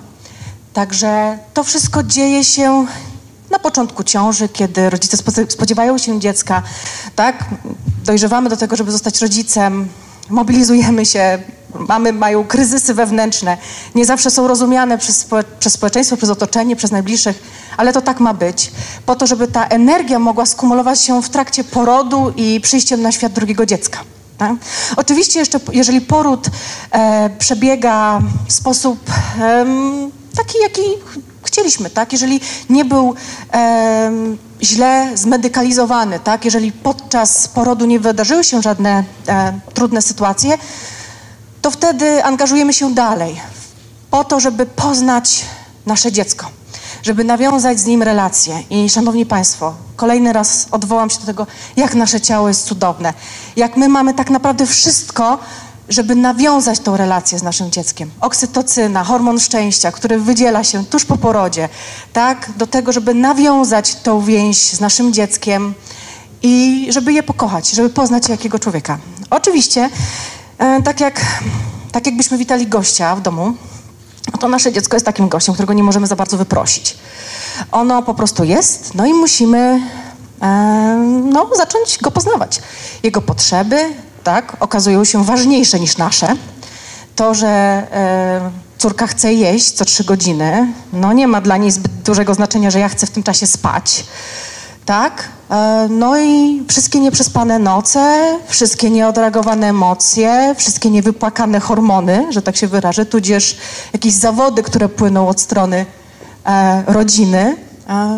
[0.73, 2.85] Także to wszystko dzieje się
[3.51, 5.17] na początku ciąży, kiedy rodzice
[5.49, 6.63] spodziewają się dziecka,
[7.15, 7.45] tak?
[8.05, 9.87] Dojrzewamy do tego, żeby zostać rodzicem,
[10.29, 11.39] mobilizujemy się,
[11.87, 13.57] mamy mają kryzysy wewnętrzne,
[13.95, 15.27] nie zawsze są rozumiane przez,
[15.59, 17.43] przez społeczeństwo, przez otoczenie, przez najbliższych,
[17.77, 18.71] ale to tak ma być,
[19.05, 23.33] po to, żeby ta energia mogła skumulować się w trakcie porodu i przyjściem na świat
[23.33, 23.99] drugiego dziecka.
[24.37, 24.51] Tak?
[24.95, 26.47] Oczywiście jeszcze, jeżeli poród
[26.91, 28.99] e, przebiega w sposób
[29.39, 29.65] e,
[30.35, 30.81] taki, jaki
[31.45, 32.13] chcieliśmy, tak?
[32.13, 33.15] Jeżeli nie był
[33.53, 34.11] e,
[34.61, 36.45] źle zmedykalizowany, tak?
[36.45, 40.57] Jeżeli podczas porodu nie wydarzyły się żadne e, trudne sytuacje,
[41.61, 43.41] to wtedy angażujemy się dalej
[44.11, 45.45] po to, żeby poznać
[45.85, 46.49] nasze dziecko,
[47.03, 48.63] żeby nawiązać z nim relacje.
[48.69, 53.13] I szanowni Państwo, kolejny raz odwołam się do tego, jak nasze ciało jest cudowne,
[53.55, 55.39] jak my mamy tak naprawdę wszystko,
[55.89, 58.11] żeby nawiązać tą relację z naszym dzieckiem.
[58.21, 61.69] Oksytocyna, hormon szczęścia, który wydziela się tuż po porodzie,
[62.13, 65.73] tak, do tego, żeby nawiązać tą więź z naszym dzieckiem
[66.43, 68.97] i żeby je pokochać, żeby poznać jakiego człowieka.
[69.29, 69.89] Oczywiście,
[70.57, 71.21] e, tak, jak,
[71.91, 73.53] tak jakbyśmy witali gościa w domu,
[74.39, 76.97] to nasze dziecko jest takim gościem, którego nie możemy za bardzo wyprosić.
[77.71, 79.81] Ono po prostu jest, no i musimy
[80.41, 82.61] e, no, zacząć go poznawać.
[83.03, 83.93] Jego potrzeby,
[84.25, 86.35] tak, okazują się ważniejsze niż nasze.
[87.15, 91.91] To, że e, córka chce jeść co trzy godziny, no nie ma dla niej zbyt
[91.91, 94.05] dużego znaczenia, że ja chcę w tym czasie spać.
[94.85, 95.23] Tak?
[95.51, 102.67] E, no i wszystkie nieprzespane noce, wszystkie nieodreagowane emocje, wszystkie niewypłakane hormony, że tak się
[102.67, 103.57] wyrażę, tudzież
[103.93, 105.85] jakieś zawody, które płyną od strony
[106.45, 107.57] e, rodziny,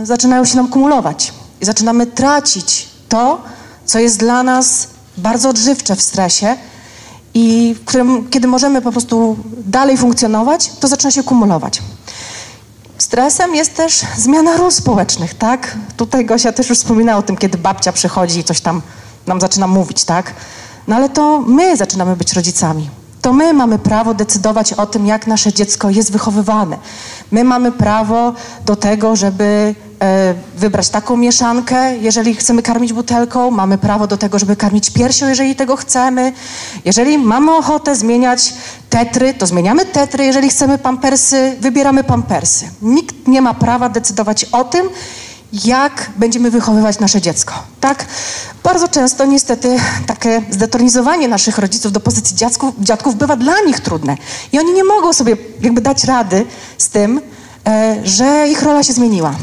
[0.03, 1.33] zaczynają się nam kumulować.
[1.61, 3.41] I zaczynamy tracić to,
[3.85, 4.87] co jest dla nas
[5.17, 6.55] bardzo odżywcze w stresie
[7.33, 11.81] i w którym, kiedy możemy po prostu dalej funkcjonować, to zaczyna się kumulować.
[12.97, 15.77] Stresem jest też zmiana ról społecznych, tak?
[15.97, 18.81] Tutaj Gosia też już wspominała o tym, kiedy babcia przychodzi i coś tam
[19.27, 20.33] nam zaczyna mówić, tak?
[20.87, 22.89] No ale to my zaczynamy być rodzicami.
[23.21, 26.77] To my mamy prawo decydować o tym, jak nasze dziecko jest wychowywane.
[27.31, 28.33] My mamy prawo
[28.65, 29.75] do tego, żeby
[30.57, 35.55] wybrać taką mieszankę, jeżeli chcemy karmić butelką, mamy prawo do tego, żeby karmić piersią, jeżeli
[35.55, 36.33] tego chcemy.
[36.85, 38.53] Jeżeli mamy ochotę zmieniać
[38.89, 42.69] tetry, to zmieniamy tetry, jeżeli chcemy pampersy, wybieramy pampersy.
[42.81, 44.89] Nikt nie ma prawa decydować o tym,
[45.65, 47.53] jak będziemy wychowywać nasze dziecko.
[47.81, 48.05] Tak?
[48.63, 54.17] Bardzo często niestety takie zdetronizowanie naszych rodziców do pozycji dziadków, dziadków bywa dla nich trudne.
[54.51, 56.45] I oni nie mogą sobie jakby dać rady
[56.77, 57.21] z tym,
[57.67, 59.35] e, że ich rola się zmieniła.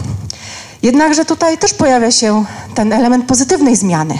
[0.85, 2.45] Jednakże tutaj też pojawia się
[2.75, 4.19] ten element pozytywnej zmiany.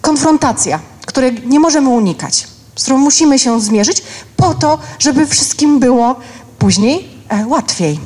[0.00, 4.02] Konfrontacja, której nie możemy unikać, z którą musimy się zmierzyć
[4.36, 6.16] po to, żeby wszystkim było
[6.58, 8.00] później e, łatwiej.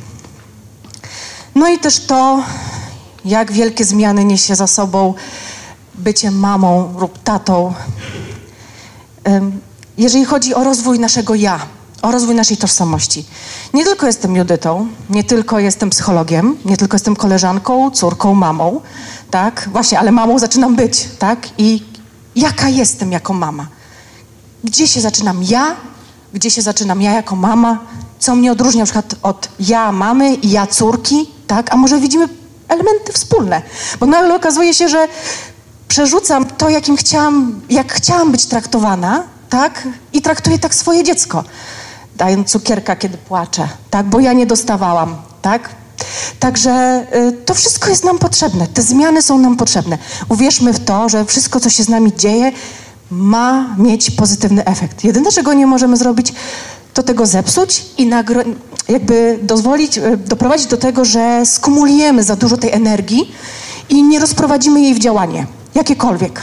[1.55, 2.45] No i też to,
[3.25, 5.15] jak wielkie zmiany niesie za sobą
[5.95, 7.75] bycie mamą lub tatą.
[9.99, 11.61] Jeżeli chodzi o rozwój naszego ja,
[12.07, 13.25] o rozwój naszej tożsamości.
[13.75, 18.81] Nie tylko jestem Judytą, nie tylko jestem psychologiem, nie tylko jestem koleżanką, córką, mamą,
[19.31, 19.69] tak?
[19.73, 21.49] Właśnie, ale mamą zaczynam być, tak?
[21.59, 21.83] I
[22.37, 23.67] jaka jestem jako mama?
[24.65, 25.77] Gdzie się zaczynam ja?
[26.35, 27.79] Gdzie się zaczynam ja jako mama?
[28.19, 31.73] Co mnie odróżnia na przykład od ja mamy i ja córki, tak?
[31.73, 32.29] A może widzimy
[32.69, 33.63] elementy wspólne?
[34.01, 35.09] Bo nagle okazuje się, że
[35.89, 39.89] przerzucam to, jakim chciałam, jak chciałam być traktowana, tak?
[40.13, 41.45] I traktuję tak swoje dziecko
[42.19, 44.07] dając cukierka, kiedy płaczę, tak?
[44.07, 45.69] Bo ja nie dostawałam, tak?
[46.41, 48.67] Także y, to wszystko jest nam potrzebne.
[48.67, 49.99] Te zmiany są nam potrzebne.
[50.29, 52.53] Uwierzmy w to, że wszystko, co się z nami dzieje,
[53.11, 55.05] ma mieć pozytywny efekt.
[55.05, 56.33] Jedyne, czego nie możemy zrobić,
[56.95, 58.11] to tego zepsuć i
[58.89, 63.33] jakby dozwolić, y, doprowadzić do tego, że skumulujemy za dużo tej energii
[63.89, 66.43] i nie rozprowadzimy jej w działanie, jakiekolwiek.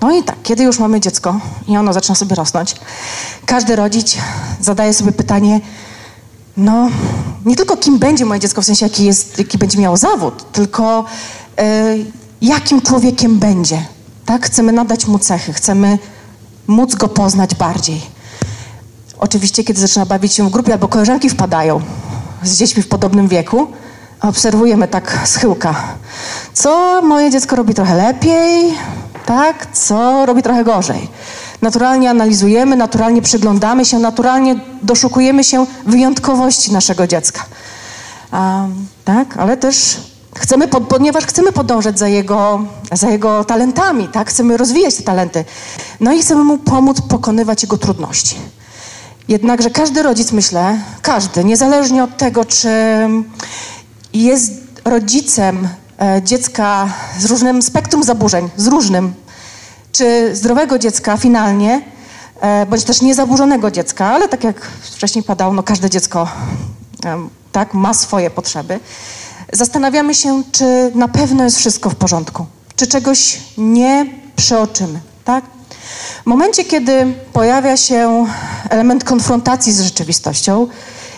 [0.00, 2.74] No i tak, kiedy już mamy dziecko i ono zaczyna sobie rosnąć,
[3.46, 4.16] każdy rodzic
[4.60, 5.60] zadaje sobie pytanie,
[6.56, 6.88] no
[7.44, 11.04] nie tylko kim będzie moje dziecko, w sensie jaki, jest, jaki będzie miało zawód, tylko
[11.60, 12.04] y,
[12.42, 13.84] jakim człowiekiem będzie.
[14.26, 14.46] Tak?
[14.46, 15.98] Chcemy nadać mu cechy, chcemy
[16.66, 18.00] móc go poznać bardziej.
[19.18, 21.80] Oczywiście, kiedy zaczyna bawić się w grupie albo koleżanki wpadają
[22.42, 23.66] z dziećmi w podobnym wieku,
[24.20, 25.74] obserwujemy tak schyłka.
[26.54, 28.74] Co moje dziecko robi trochę lepiej,
[29.30, 29.66] tak?
[29.72, 31.08] Co robi trochę gorzej.
[31.62, 37.44] Naturalnie analizujemy, naturalnie przyglądamy się, naturalnie doszukujemy się wyjątkowości naszego dziecka.
[39.04, 39.36] Tak?
[39.36, 39.96] Ale też
[40.36, 44.28] chcemy, ponieważ chcemy podążać za jego, za jego talentami, tak?
[44.28, 45.44] Chcemy rozwijać te talenty.
[46.00, 48.36] No i chcemy mu pomóc pokonywać jego trudności.
[49.28, 52.68] Jednakże każdy rodzic, myślę, każdy, niezależnie od tego, czy
[54.12, 54.52] jest
[54.84, 55.68] rodzicem
[56.22, 59.14] dziecka z różnym spektrum zaburzeń, z różnym,
[59.92, 61.82] czy zdrowego dziecka finalnie,
[62.40, 66.28] e, bądź też niezaburzonego dziecka, ale tak jak wcześniej padało, no każde dziecko
[67.52, 68.80] tak, ma swoje potrzeby.
[69.52, 75.44] Zastanawiamy się, czy na pewno jest wszystko w porządku, czy czegoś nie przeoczymy, tak?
[76.22, 78.26] W momencie, kiedy pojawia się
[78.70, 80.68] element konfrontacji z rzeczywistością,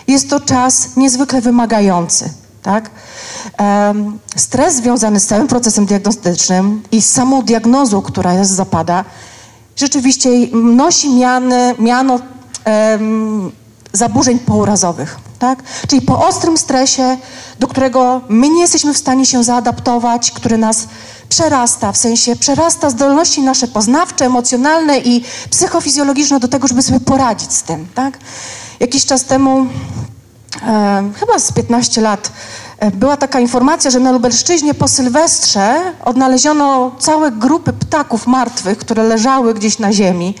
[0.07, 2.33] jest to czas niezwykle wymagający.
[2.63, 2.89] Tak?
[4.35, 9.05] Stres związany z całym procesem diagnostycznym i z samą diagnozą, która jest zapada,
[9.75, 12.19] rzeczywiście nosi miany, miano
[12.65, 13.51] um,
[13.93, 15.17] zaburzeń pourazowych.
[15.39, 15.63] Tak?
[15.87, 17.17] Czyli po ostrym stresie,
[17.59, 20.87] do którego my nie jesteśmy w stanie się zaadaptować, który nas
[21.29, 27.53] przerasta, w sensie przerasta zdolności nasze poznawcze, emocjonalne i psychofizjologiczne do tego, żeby sobie poradzić
[27.53, 27.87] z tym.
[27.95, 28.17] Tak?
[28.79, 29.65] Jakiś czas temu,
[30.61, 32.31] e, chyba z 15 lat,
[32.91, 39.53] była taka informacja, że na Lubelszczyźnie po Sylwestrze odnaleziono całe grupy ptaków martwych, które leżały
[39.53, 40.35] gdzieś na ziemi.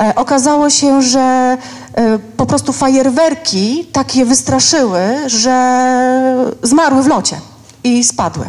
[0.00, 1.58] E, okazało się, że
[1.94, 7.40] e, po prostu fajerwerki tak je wystraszyły, że zmarły w locie
[7.84, 8.44] i spadły.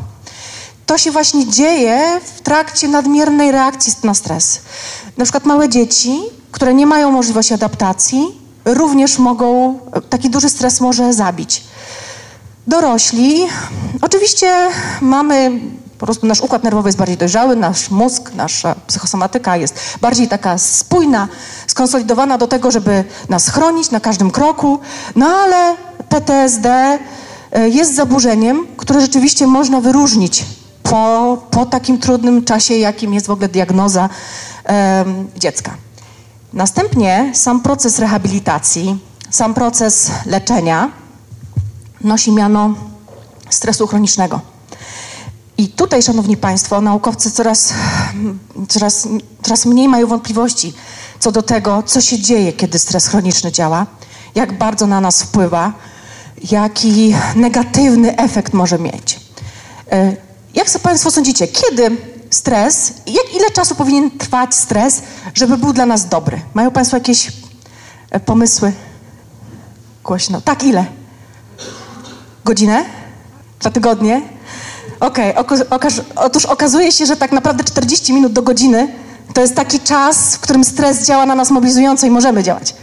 [0.86, 4.60] To się właśnie dzieje w trakcie nadmiernej reakcji na stres.
[5.18, 6.20] Na przykład małe dzieci,
[6.52, 11.64] które nie mają możliwości adaptacji, również mogą, taki duży stres może zabić.
[12.68, 13.48] Dorośli,
[14.02, 14.54] oczywiście
[15.02, 15.60] mamy,
[15.98, 20.58] po prostu nasz układ nerwowy jest bardziej dojrzały, nasz mózg, nasza psychosomatyka jest bardziej taka
[20.58, 21.28] spójna,
[21.68, 24.80] skonsolidowana do tego, żeby nas chronić na każdym kroku,
[25.16, 25.76] no ale
[26.10, 26.70] PTSD
[27.52, 30.46] e, jest zaburzeniem, które rzeczywiście można wyróżnić
[30.84, 34.10] po, po takim trudnym czasie, jakim jest w ogóle diagnoza
[34.70, 35.72] um, dziecka.
[36.54, 38.98] Następnie sam proces rehabilitacji,
[39.30, 41.07] sam proces leczenia
[42.02, 42.76] nosi miano
[43.50, 44.42] stresu chronicznego.
[45.58, 47.74] I tutaj, Szanowni Państwo, naukowcy coraz,
[48.68, 49.08] coraz,
[49.42, 50.74] coraz mniej mają wątpliwości
[51.20, 53.86] co do tego, co się dzieje, kiedy stres chroniczny działa,
[54.36, 55.74] jak bardzo na nas wpływa,
[56.52, 59.20] jaki negatywny efekt może mieć.
[59.92, 60.16] E,
[60.54, 61.98] jak sobie Państwo sądzicie, kiedy
[62.30, 65.02] stres, jak, ile czasu powinien trwać stres,
[65.34, 66.42] żeby był dla nas dobry?
[66.54, 67.32] Mają Państwo jakieś
[68.12, 68.74] e, pomysły?
[70.04, 70.42] Głośno.
[70.42, 70.86] Tak, ile?
[72.48, 72.86] Godzinę?
[73.60, 74.22] Dwa tygodnie?
[75.00, 75.58] Okej, okay.
[76.16, 78.88] otóż okazuje się, że tak naprawdę 40 minut do godziny
[79.34, 82.76] to jest taki czas, w którym stres działa na nas mobilizująco i możemy działać.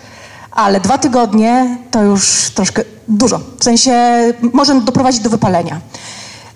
[0.51, 3.41] Ale dwa tygodnie to już troszkę dużo.
[3.59, 3.93] W sensie
[4.53, 5.81] może doprowadzić do wypalenia.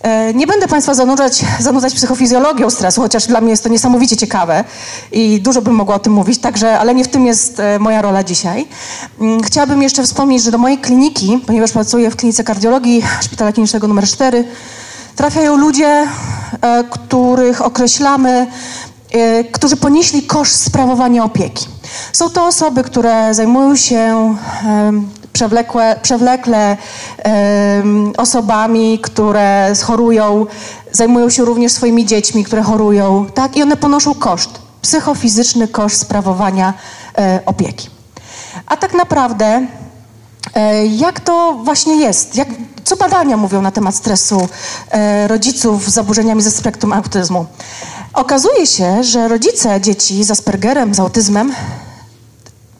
[0.02, 4.64] E, nie będę Państwa zanurzać, zanudzać psychofizjologią stresu, chociaż dla mnie jest to niesamowicie ciekawe
[5.12, 8.02] i dużo bym mogła o tym mówić, także, ale nie w tym jest e, moja
[8.02, 8.66] rola dzisiaj.
[9.20, 13.86] Mm, chciałabym jeszcze wspomnieć, że do mojej kliniki, ponieważ pracuję w klinice kardiologii Szpitala Klinicznego
[13.86, 14.44] nr 4,
[15.16, 16.06] trafiają ludzie,
[16.60, 18.46] e, których określamy,
[19.52, 21.66] którzy ponieśli koszt sprawowania opieki.
[22.12, 24.36] Są to osoby, które zajmują się
[25.38, 26.76] przewlekłe, przewlekle
[28.16, 30.46] osobami, które chorują,
[30.92, 33.56] zajmują się również swoimi dziećmi, które chorują, tak?
[33.56, 34.50] I one ponoszą koszt,
[34.82, 36.74] psychofizyczny koszt sprawowania
[37.18, 37.90] e, opieki.
[38.66, 39.66] A tak naprawdę,
[40.54, 42.36] e, jak to właśnie jest?
[42.36, 42.48] Jak,
[42.84, 44.48] co badania mówią na temat stresu
[44.90, 47.46] e, rodziców z zaburzeniami ze spektrum autyzmu?
[48.14, 51.52] Okazuje się, że rodzice dzieci z Aspergerem, z autyzmem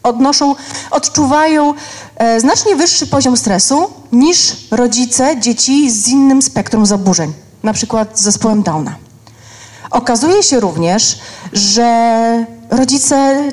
[0.03, 0.55] odnoszą,
[0.91, 1.73] odczuwają
[2.15, 7.33] e, znacznie wyższy poziom stresu niż rodzice dzieci z innym spektrum zaburzeń,
[7.63, 8.95] na przykład z zespołem Downa.
[9.91, 11.19] Okazuje się również,
[11.53, 13.43] że rodzice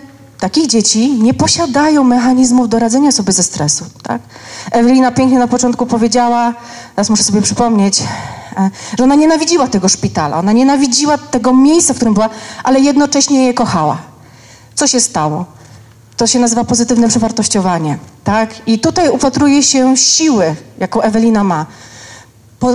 [0.40, 3.84] takich dzieci nie posiadają mechanizmów do radzenia sobie ze stresu.
[4.03, 4.22] Tak?
[4.70, 6.55] Ewelina pięknie na początku powiedziała,
[6.94, 8.03] teraz muszę sobie przypomnieć,
[8.57, 12.28] e, że ona nienawidziła tego szpitala, ona nienawidziła tego miejsca, w którym była,
[12.64, 13.99] ale jednocześnie je kochała.
[14.74, 15.55] Co się stało?
[16.16, 18.54] To się nazywa pozytywne przewartościowanie, tak?
[18.66, 21.66] I tutaj upatruje się siły, jaką Ewelina ma.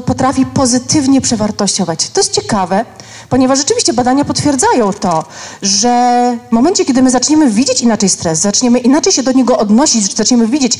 [0.05, 2.09] Potrafi pozytywnie przewartościować.
[2.09, 2.85] To jest ciekawe,
[3.29, 5.25] ponieważ rzeczywiście badania potwierdzają to,
[5.61, 10.15] że w momencie, kiedy my zaczniemy widzieć inaczej stres, zaczniemy inaczej się do niego odnosić,
[10.15, 10.79] zaczniemy widzieć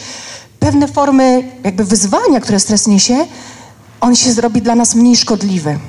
[0.59, 3.27] pewne formy jakby wyzwania, które stres niesie,
[4.01, 5.79] on się zrobi dla nas mniej szkodliwy.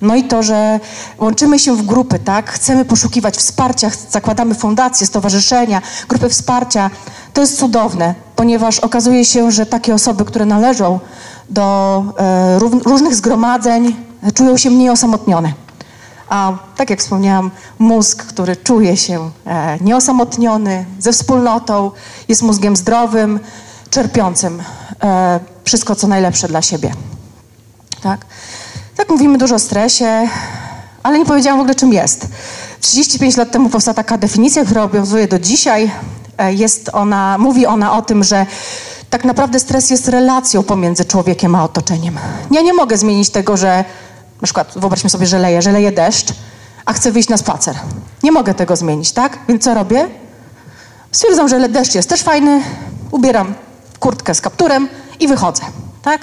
[0.00, 0.80] No i to, że
[1.18, 2.50] łączymy się w grupy, tak?
[2.50, 6.90] Chcemy poszukiwać wsparcia, zakładamy fundacje, stowarzyszenia, grupy wsparcia.
[7.32, 11.00] To jest cudowne, ponieważ okazuje się, że takie osoby, które należą
[11.50, 13.96] do e, różnych zgromadzeń,
[14.34, 15.52] czują się mniej osamotnione.
[16.28, 21.90] A tak jak wspomniałam, mózg, który czuje się e, nieosamotniony, ze wspólnotą,
[22.28, 23.40] jest mózgiem zdrowym,
[23.90, 24.62] czerpiącym
[25.02, 26.92] e, wszystko, co najlepsze dla siebie.
[28.02, 28.26] Tak?
[29.00, 30.28] Tak mówimy dużo o stresie,
[31.02, 32.26] ale nie powiedziałam w ogóle, czym jest.
[32.80, 35.90] 35 lat temu powstała taka definicja, która obowiązuje do dzisiaj.
[36.38, 38.46] E, jest ona, mówi ona o tym, że
[39.10, 42.18] tak naprawdę stres jest relacją pomiędzy człowiekiem a otoczeniem.
[42.50, 43.84] Ja nie mogę zmienić tego, że
[44.40, 46.32] na przykład wyobraźmy sobie, że leje, że leje deszcz,
[46.84, 47.76] a chcę wyjść na spacer.
[48.22, 49.38] Nie mogę tego zmienić, tak?
[49.48, 50.08] Więc co robię?
[51.12, 52.62] Stwierdzam, że deszcz jest też fajny,
[53.10, 53.54] ubieram
[54.00, 54.88] kurtkę z kapturem
[55.20, 55.62] i wychodzę,
[56.02, 56.20] tak?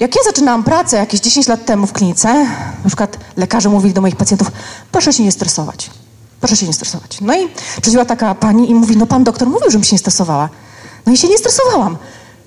[0.00, 2.34] Jak ja zaczynałam pracę jakieś 10 lat temu w klinice,
[2.84, 4.50] na przykład lekarze mówili do moich pacjentów,
[4.92, 5.90] proszę się nie stresować.
[6.40, 7.20] Proszę się nie stresować.
[7.20, 7.48] No i
[7.80, 10.48] przychodziła taka pani i mówi, no pan doktor mówił, żebym się nie stresowała.
[11.06, 11.96] No i się nie stresowałam.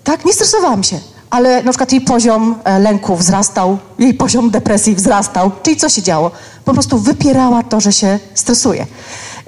[0.03, 0.99] Tak, nie stresowałam się
[1.35, 5.51] ale na przykład jej poziom e, lęku wzrastał, jej poziom depresji wzrastał.
[5.63, 6.31] Czyli co się działo?
[6.65, 8.85] Po prostu wypierała to, że się stresuje.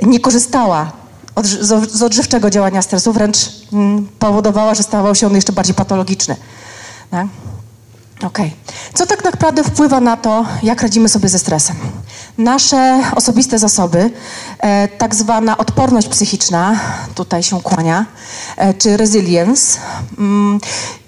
[0.02, 0.92] Nie korzystała
[1.38, 3.38] od, z, z odżywczego działania stresu, wręcz
[3.74, 6.36] mm, powodowała, że stawał się on jeszcze bardziej patologiczny.
[7.12, 7.28] Tak?
[8.26, 8.52] Okay.
[8.94, 11.76] Co tak naprawdę wpływa na to, jak radzimy sobie ze stresem?
[12.38, 14.12] Nasze osobiste zasoby,
[14.60, 16.80] e, tak zwana odporność psychiczna,
[17.16, 18.06] tutaj się kłania,
[18.58, 19.80] e, czy resilience.
[20.18, 20.60] Mm,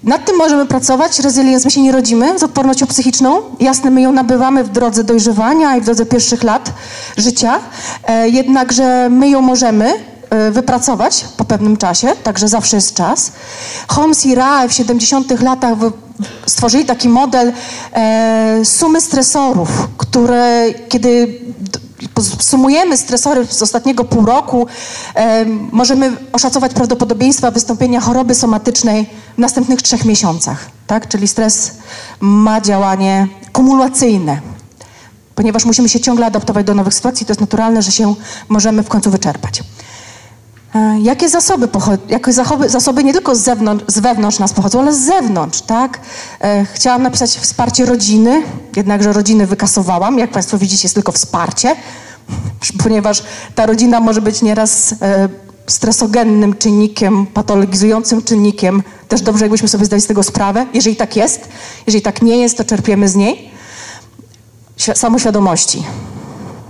[0.04, 1.18] nad tym możemy pracować.
[1.18, 3.42] Resilience, my się nie rodzimy z odpornością psychiczną.
[3.60, 6.72] Jasne, my ją nabywamy w drodze dojrzewania i w drodze pierwszych lat
[7.16, 7.60] życia.
[8.04, 10.10] E, jednakże my ją możemy
[10.50, 13.32] wypracować po pewnym czasie, także zawsze jest czas.
[13.88, 15.74] Holmes i Rae w 70 latach
[16.46, 17.52] stworzyli taki model
[17.92, 21.40] e, sumy stresorów, które kiedy
[22.40, 24.66] sumujemy stresory z ostatniego pół roku,
[25.14, 29.06] e, możemy oszacować prawdopodobieństwa wystąpienia choroby somatycznej
[29.36, 30.70] w następnych trzech miesiącach.
[30.86, 31.08] Tak?
[31.08, 31.74] Czyli stres
[32.20, 34.40] ma działanie kumulacyjne.
[35.34, 38.14] Ponieważ musimy się ciągle adaptować do nowych sytuacji, to jest naturalne, że się
[38.48, 39.62] możemy w końcu wyczerpać.
[40.74, 41.68] E, jakie zasoby,
[42.08, 46.00] jakie zasoby, zasoby nie tylko z, zewnątrz, z wewnątrz nas pochodzą, ale z zewnątrz, tak?
[46.40, 48.42] E, chciałam napisać wsparcie rodziny,
[48.76, 50.18] jednakże rodziny wykasowałam.
[50.18, 51.76] Jak Państwo widzicie, jest tylko wsparcie,
[52.82, 53.22] ponieważ
[53.54, 55.28] ta rodzina może być nieraz e,
[55.66, 58.82] stresogennym czynnikiem, patologizującym czynnikiem.
[59.08, 60.66] Też dobrze, jakbyśmy sobie zdali z tego sprawę.
[60.74, 61.48] Jeżeli tak jest,
[61.86, 63.50] jeżeli tak nie jest, to czerpiemy z niej.
[64.94, 65.82] Samoświadomości.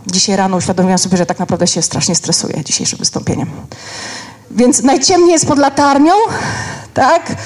[0.07, 3.51] Dzisiaj rano uświadomiłam sobie, że tak naprawdę się strasznie stresuję dzisiejszym wystąpieniem.
[4.51, 6.13] Więc najciemniej jest pod latarnią,
[6.95, 7.37] tak?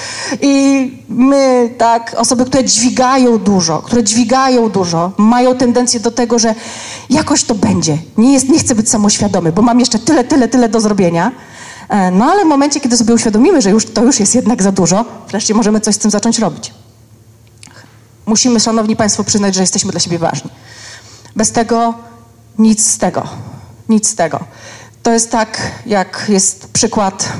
[0.40, 6.54] I my, tak, osoby, które dźwigają dużo, które dźwigają dużo, mają tendencję do tego, że
[7.10, 7.98] jakoś to będzie.
[8.16, 11.32] Nie, jest, nie chcę być samoświadomy, bo mam jeszcze tyle, tyle, tyle do zrobienia.
[11.88, 14.72] E, no ale w momencie, kiedy sobie uświadomimy, że już, to już jest jednak za
[14.72, 16.74] dużo, wreszcie możemy coś z tym zacząć robić.
[18.26, 20.50] Musimy, szanowni państwo, przyznać, że jesteśmy dla siebie ważni.
[21.36, 21.94] Bez tego
[22.58, 23.22] nic z tego.
[23.88, 24.40] Nic z tego.
[25.02, 27.32] To jest tak, jak jest przykład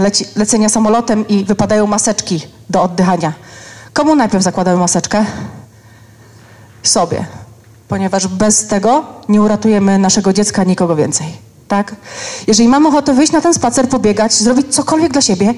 [0.00, 2.40] leci, lecenia samolotem i wypadają maseczki
[2.70, 3.32] do oddychania.
[3.92, 5.24] Komu najpierw zakładają maseczkę?
[6.82, 7.24] Sobie.
[7.88, 11.26] Ponieważ bez tego nie uratujemy naszego dziecka, nikogo więcej.
[11.68, 11.96] Tak?
[12.46, 15.54] Jeżeli mamy ochotę wyjść na ten spacer, pobiegać, zrobić cokolwiek dla siebie,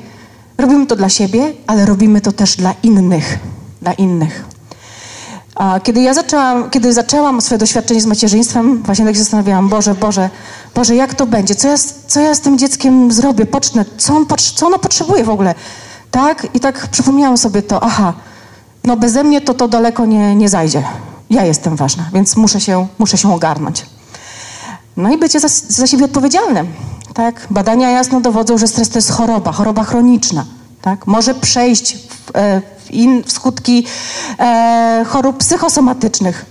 [0.59, 3.39] robimy to dla siebie, ale robimy to też dla innych.
[3.83, 4.45] Dla innych.
[5.83, 10.31] Kiedy ja zaczęłam, kiedy zaczęłam swoje doświadczenie z macierzyństwem, właśnie tak się zastanawiałam, Boże, Boże,
[10.75, 11.55] Boże, jak to będzie?
[11.55, 11.75] Co ja,
[12.07, 13.47] co ja z tym dzieckiem zrobię?
[13.47, 13.85] Pocznę?
[13.97, 15.55] Co, on, co ono potrzebuje w ogóle?
[16.11, 16.47] Tak?
[16.55, 18.13] I tak przypomniałam sobie to, aha,
[18.85, 20.85] no beze mnie to to daleko nie, nie zajdzie.
[21.31, 23.87] Ja jestem ważna, więc muszę się, muszę się ogarnąć.
[24.97, 26.67] No i bycie za, za siebie odpowiedzialnym.
[27.15, 27.47] Tak?
[27.51, 30.45] Badania jasno dowodzą, że stres to jest choroba, choroba chroniczna.
[30.83, 31.07] Tak?
[31.07, 33.87] Może przejść w, e, in, w skutki
[34.39, 36.47] e, chorób psychosomatycznych.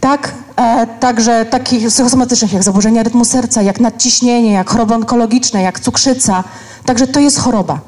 [0.00, 5.80] Tak, e, także takich psychosomatycznych jak zaburzenia rytmu serca, jak nadciśnienie, jak choroby onkologiczne, jak
[5.80, 6.44] cukrzyca.
[6.84, 7.80] Także to jest choroba.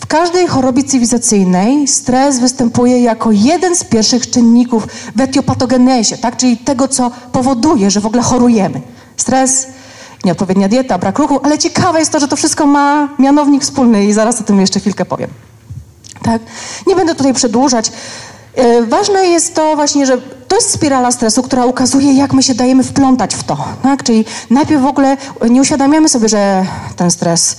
[0.00, 6.36] W każdej chorobie cywilizacyjnej stres występuje jako jeden z pierwszych czynników w etiopatogenezie, tak?
[6.36, 8.80] czyli tego, co powoduje, że w ogóle chorujemy.
[9.16, 9.66] Stres,
[10.26, 14.12] nieodpowiednia dieta, brak ruchu, ale ciekawe jest to, że to wszystko ma mianownik wspólny i
[14.12, 15.30] zaraz o tym jeszcze chwilkę powiem.
[16.22, 16.42] Tak?
[16.86, 17.92] Nie będę tutaj przedłużać.
[18.54, 20.18] E, ważne jest to właśnie, że
[20.48, 23.58] to jest spirala stresu, która ukazuje, jak my się dajemy wplątać w to.
[23.82, 24.02] Tak?
[24.02, 25.16] Czyli najpierw w ogóle
[25.50, 26.66] nie uświadamiamy sobie, że
[26.96, 27.56] ten stres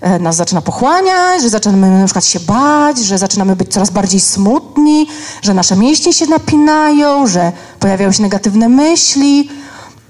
[0.00, 4.20] e, nas zaczyna pochłaniać, że zaczynamy na przykład się bać, że zaczynamy być coraz bardziej
[4.20, 5.06] smutni,
[5.42, 9.48] że nasze mięśnie się napinają, że pojawiają się negatywne myśli.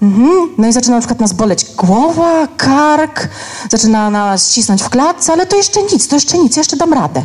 [0.01, 0.49] Mhm.
[0.57, 3.27] No i zaczyna na przykład nas boleć głowa, kark,
[3.69, 7.23] zaczyna nas cisnąć w klatce, ale to jeszcze nic, to jeszcze nic, jeszcze dam radę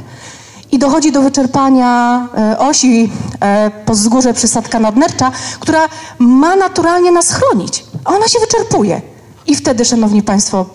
[0.72, 7.32] i dochodzi do wyczerpania e, osi e, po wzgórze przysadka nadnercza, która ma naturalnie nas
[7.32, 7.84] chronić.
[8.04, 9.02] A ona się wyczerpuje.
[9.46, 10.66] I wtedy, szanowni państwo,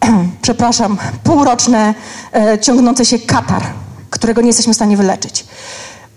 [0.42, 1.94] przepraszam, półroczne,
[2.32, 3.62] e, ciągnące się katar,
[4.10, 5.46] którego nie jesteśmy w stanie wyleczyć.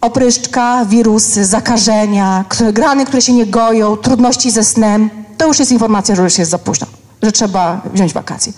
[0.02, 5.72] Opryszczka, wirusy, zakażenia, które, grany, które się nie goją, trudności ze snem, to już jest
[5.72, 6.88] informacja, że już jest za późno
[7.22, 8.54] że trzeba wziąć wakacje.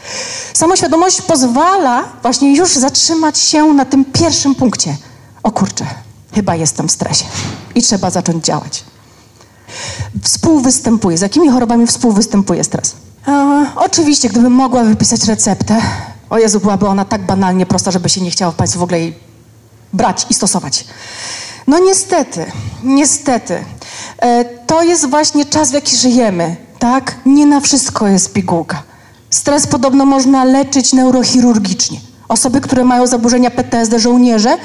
[0.54, 4.98] Samoświadomość pozwala właśnie już zatrzymać się na tym pierwszym punkcie.
[5.44, 5.86] O kurczę,
[6.34, 7.26] chyba jestem w stresie
[7.76, 8.84] i trzeba zacząć działać.
[10.24, 11.18] Współwystępuje.
[11.18, 12.96] Z jakimi chorobami współwystępuje stres?
[13.28, 15.82] E, oczywiście, gdybym mogła wypisać receptę,
[16.30, 19.31] o Jezu, byłaby ona tak banalnie prosta, żeby się nie chciało Państwu w ogóle jej
[19.94, 20.86] brać i stosować.
[21.68, 22.46] No niestety,
[22.84, 23.64] niestety.
[24.18, 27.16] E, to jest właśnie czas, w jaki żyjemy tak?
[27.26, 28.84] Nie na wszystko jest pigułka.
[29.30, 32.00] Stres podobno można leczyć neurochirurgicznie.
[32.28, 34.58] Osoby, które mają zaburzenia PTSD, żołnierze,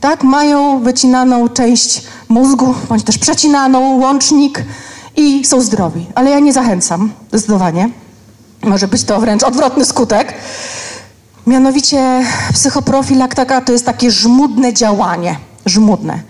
[0.00, 4.64] tak, mają wycinaną część mózgu, bądź też przecinaną, łącznik
[5.16, 6.06] i są zdrowi.
[6.14, 7.90] Ale ja nie zachęcam, zdecydowanie.
[8.62, 10.34] Może być to wręcz odwrotny skutek.
[11.46, 15.36] Mianowicie psychoprofilaktaka to jest takie żmudne działanie.
[15.66, 16.22] Żmudne.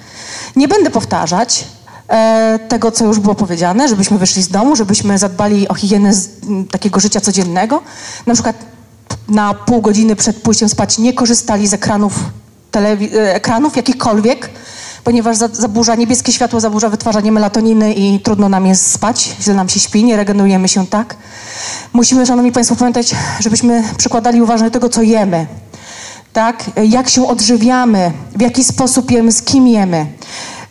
[0.57, 1.65] Nie będę powtarzać,
[2.11, 6.13] E, tego, co już było powiedziane, żebyśmy wyszli z domu, żebyśmy zadbali o higienę
[6.71, 7.83] takiego życia codziennego.
[8.27, 8.57] Na przykład
[9.29, 12.15] na pół godziny przed pójściem spać nie korzystali z ekranów,
[12.75, 14.51] e, ekranów jakichkolwiek,
[15.05, 19.81] ponieważ zaburza, niebieskie światło zaburza wytwarzanie melatoniny i trudno nam jest spać, źle nam się
[19.81, 21.17] śpi, nie regenerujemy się tak.
[21.93, 25.47] Musimy, Szanowni Państwo, pamiętać, żebyśmy przykładali uwagę do tego, co jemy.
[26.33, 26.71] Tak?
[26.89, 30.07] Jak się odżywiamy, w jaki sposób jemy, z kim jemy.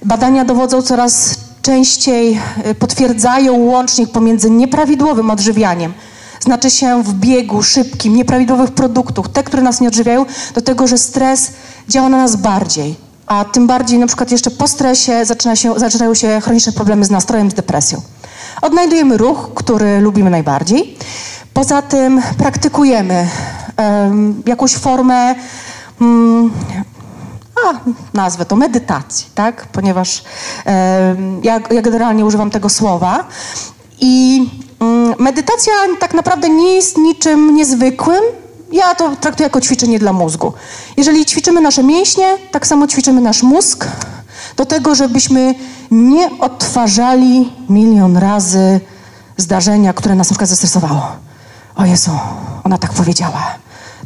[0.06, 5.94] Badania dowodzą coraz częściej, y, potwierdzają łącznik pomiędzy nieprawidłowym odżywianiem,
[6.40, 10.26] znaczy się w biegu szybkim, nieprawidłowych produktów, te, które nas nie odżywiają,
[10.56, 11.52] do tego, że stres
[11.90, 13.09] działa na nas bardziej.
[13.30, 17.10] A tym bardziej na przykład jeszcze po stresie zaczyna się, zaczynają się chroniczne problemy z
[17.10, 18.02] nastrojem, z depresją.
[18.62, 20.98] Odnajdujemy ruch, który lubimy najbardziej.
[21.54, 23.28] Poza tym praktykujemy
[23.78, 25.36] um, jakąś formę
[26.02, 26.52] um,
[27.66, 27.74] a,
[28.14, 29.68] nazwę to medytacji, tak?
[29.72, 30.24] Ponieważ
[30.66, 33.28] e, ja, ja generalnie używam tego słowa.
[34.02, 34.46] I
[34.80, 38.24] mm, medytacja tak naprawdę nie jest niczym niezwykłym.
[38.72, 40.54] Ja to traktuję jako ćwiczenie dla mózgu.
[40.98, 43.88] Jeżeli ćwiczymy nasze mięśnie, tak samo ćwiczymy nasz mózg
[44.58, 45.56] do tego, żebyśmy
[45.92, 48.80] nie odtwarzali milion razy
[49.38, 51.12] zdarzenia, które nas na przykład zestresowało.
[51.76, 52.12] O Jezu,
[52.64, 53.56] ona tak powiedziała,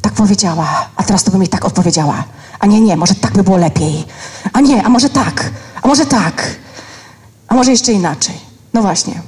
[0.01, 2.23] tak powiedziała, a teraz to bym jej tak odpowiedziała.
[2.59, 4.05] A nie, nie, może tak by było lepiej.
[4.53, 5.51] A nie, a może tak,
[5.81, 6.55] a może tak,
[7.47, 8.35] a może jeszcze inaczej.
[8.73, 9.21] No właśnie.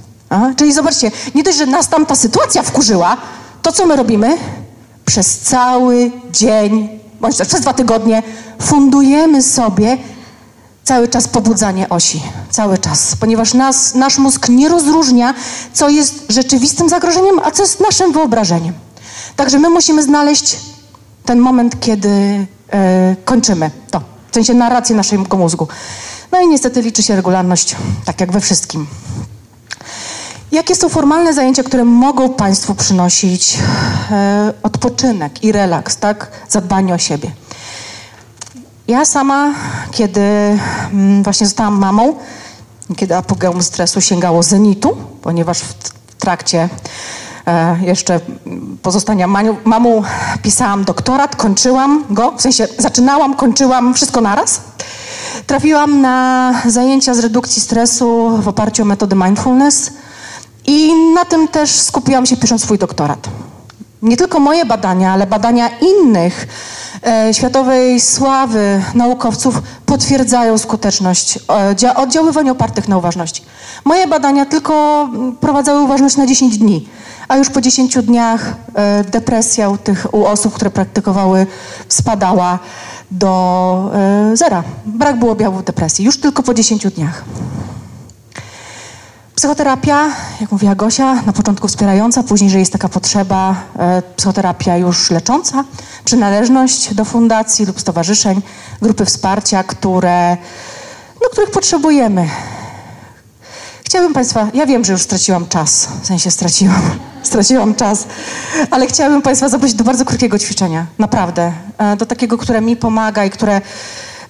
[0.56, 3.18] Czyli zobaczcie, nie dość, że nas tam ta sytuacja wkurzyła,
[3.62, 4.38] to co my robimy?
[5.06, 8.24] Przez cały dzień, bądź też przez dwa tygodnie
[8.62, 9.98] fundujemy sobie
[10.84, 12.22] cały czas pobudzanie osi.
[12.50, 13.16] Cały czas.
[13.20, 15.34] Ponieważ nas, nasz mózg nie rozróżnia,
[15.74, 18.74] co jest rzeczywistym zagrożeniem, a co jest naszym wyobrażeniem.
[19.36, 20.60] Także my musimy znaleźć
[21.26, 22.10] ten moment, kiedy
[22.72, 24.02] e, kończymy to.
[24.32, 25.68] W sensie narrację naszego mózgu.
[26.32, 27.76] No i niestety liczy się regularność,
[28.06, 28.88] tak jak we wszystkim.
[30.52, 33.58] Jakie są formalne zajęcia, które mogą Państwu przynosić
[34.12, 36.32] e, odpoczynek i relaks, tak?
[36.50, 37.32] Zadbanie o siebie.
[38.88, 39.54] Ja sama,
[39.92, 42.16] kiedy mm, właśnie zostałam mamą,
[42.96, 45.74] kiedy apogeum stresu sięgało zenitu, ponieważ w
[46.20, 46.70] trakcie
[47.48, 48.20] E, jeszcze
[48.82, 49.28] pozostania
[49.66, 50.04] mamą
[50.42, 54.62] pisałam doktorat, kończyłam go, w sensie zaczynałam, kończyłam, wszystko naraz.
[55.48, 59.92] Trafiłam na zajęcia z redukcji stresu w oparciu o metody mindfulness
[60.68, 63.30] i na tym też skupiłam się pisząc swój doktorat.
[64.02, 66.48] Nie tylko moje badania, ale badania innych
[67.08, 71.40] e, światowej sławy naukowców potwierdzają skuteczność
[71.84, 73.44] e, oddziaływań opartych na uważności.
[73.86, 76.88] Moje badania tylko mm, prowadzały uważność na 10 dni,
[77.28, 81.48] a już po 10 dniach e, depresja u tych u osób, które praktykowały,
[81.90, 82.60] spadała
[83.12, 83.92] do
[84.34, 84.64] zera.
[84.86, 87.24] Brak było objawów depresji, już tylko po 10 dniach.
[89.46, 90.10] Psychoterapia,
[90.42, 95.64] jak mówiła Gosia, na początku wspierająca, później, że jest taka potrzeba, e, psychoterapia już lecząca,
[96.06, 98.42] przynależność do fundacji lub stowarzyszeń,
[98.82, 100.38] grupy wsparcia, które,
[101.22, 102.30] no, których potrzebujemy.
[103.84, 106.82] Chciałabym Państwa, ja wiem, że już straciłam czas, w sensie straciłam,
[107.24, 108.08] straciłam czas,
[108.72, 113.26] ale chciałabym Państwa zaprosić do bardzo krótkiego ćwiczenia, naprawdę, e, do takiego, które mi pomaga
[113.26, 113.62] i które,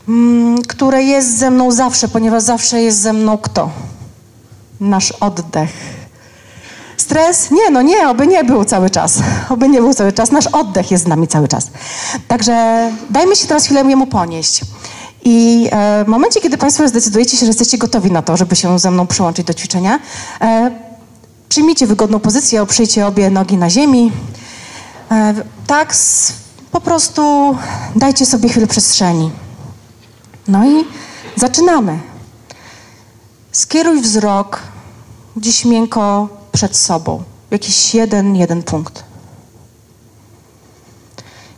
[0.08, 3.70] mm, które jest ze mną zawsze, ponieważ zawsze jest ze mną kto?
[4.80, 5.70] Nasz oddech.
[6.98, 7.52] Stres?
[7.52, 9.20] Nie, no nie, oby nie był cały czas.
[9.50, 10.32] Oby nie był cały czas.
[10.32, 11.68] Nasz oddech jest z nami cały czas.
[12.28, 14.62] Także dajmy się teraz chwilę jemu ponieść.
[15.24, 18.80] I e, w momencie, kiedy Państwo zdecydujecie się, że jesteście gotowi na to, żeby się
[18.80, 20.00] ze mną przyłączyć do ćwiczenia,
[20.42, 20.72] e,
[21.50, 24.12] przyjmijcie wygodną pozycję, oprzyjcie obie nogi na ziemi.
[25.12, 25.34] E,
[25.68, 25.96] tak,
[26.72, 27.56] po prostu
[27.96, 29.32] dajcie sobie chwilę przestrzeni.
[30.48, 30.86] No i
[31.36, 32.00] zaczynamy.
[33.56, 34.60] Skieruj wzrok
[35.36, 39.04] gdzieś miękko przed sobą, jakiś jeden, jeden punkt.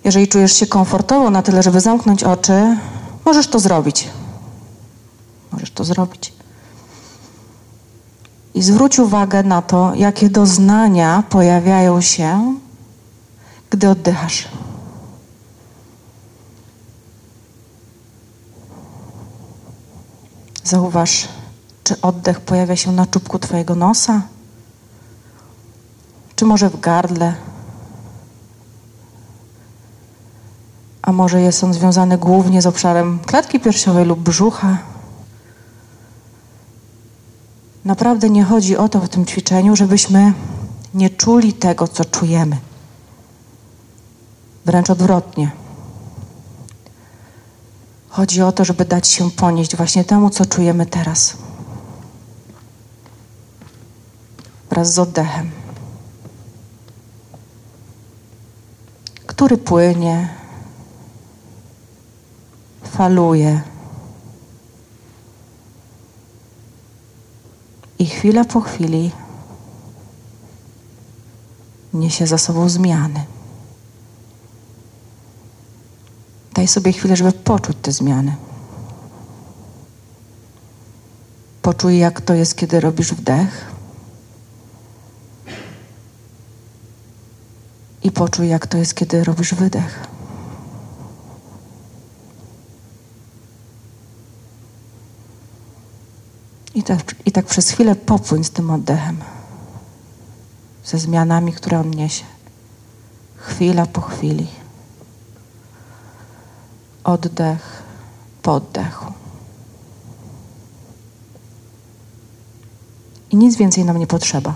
[0.04, 2.78] Jeżeli czujesz się komfortowo na tyle, żeby zamknąć oczy,
[3.26, 4.10] możesz to zrobić.
[5.52, 6.34] Możesz to zrobić.
[8.54, 12.56] I zwróć uwagę na to, jakie doznania pojawiają się,
[13.70, 14.48] gdy oddychasz.
[20.64, 21.28] Zauważ
[21.88, 24.22] czy oddech pojawia się na czubku Twojego nosa?
[26.36, 27.36] Czy może w gardle?
[31.02, 34.78] A może jest on związany głównie z obszarem klatki piersiowej lub brzucha?
[37.86, 40.34] Naprawdę nie chodzi o to w tym ćwiczeniu, żebyśmy
[40.94, 42.58] nie czuli tego, co czujemy.
[44.66, 45.52] Wręcz odwrotnie.
[48.10, 51.47] Chodzi o to, żeby dać się ponieść właśnie temu, co czujemy teraz.
[54.78, 55.52] Wraz z oddechem,
[59.28, 60.30] który płynie,
[62.84, 63.62] faluje.
[68.00, 69.12] I chwila po chwili
[71.94, 73.26] niesie za sobą zmiany.
[76.54, 78.36] Daj sobie chwilę, żeby poczuć te zmiany.
[81.62, 83.77] Poczuj, jak to jest, kiedy robisz wdech.
[88.18, 90.08] Poczuj, jak to jest, kiedy robisz wydech.
[96.76, 99.18] I tak, I tak przez chwilę popłyń z tym oddechem,
[100.86, 102.26] ze zmianami, które on niesie.
[103.36, 104.48] Chwila po chwili.
[107.04, 107.84] Oddech
[108.42, 109.14] po oddechu.
[113.32, 114.56] I nic więcej nam nie potrzeba.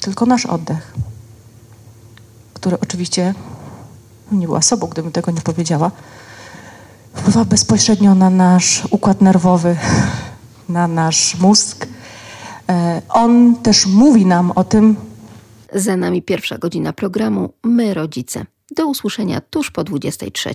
[0.00, 0.94] Tylko nasz oddech
[2.62, 3.34] które oczywiście
[4.32, 5.90] nie była sobą, gdybym tego nie powiedziała,
[7.14, 9.76] wpływa bezpośrednio na nasz układ nerwowy,
[10.68, 11.86] na nasz mózg.
[12.68, 14.96] E, on też mówi nam o tym.
[15.74, 18.46] Za nami pierwsza godzina programu My Rodzice.
[18.76, 20.54] Do usłyszenia tuż po 23.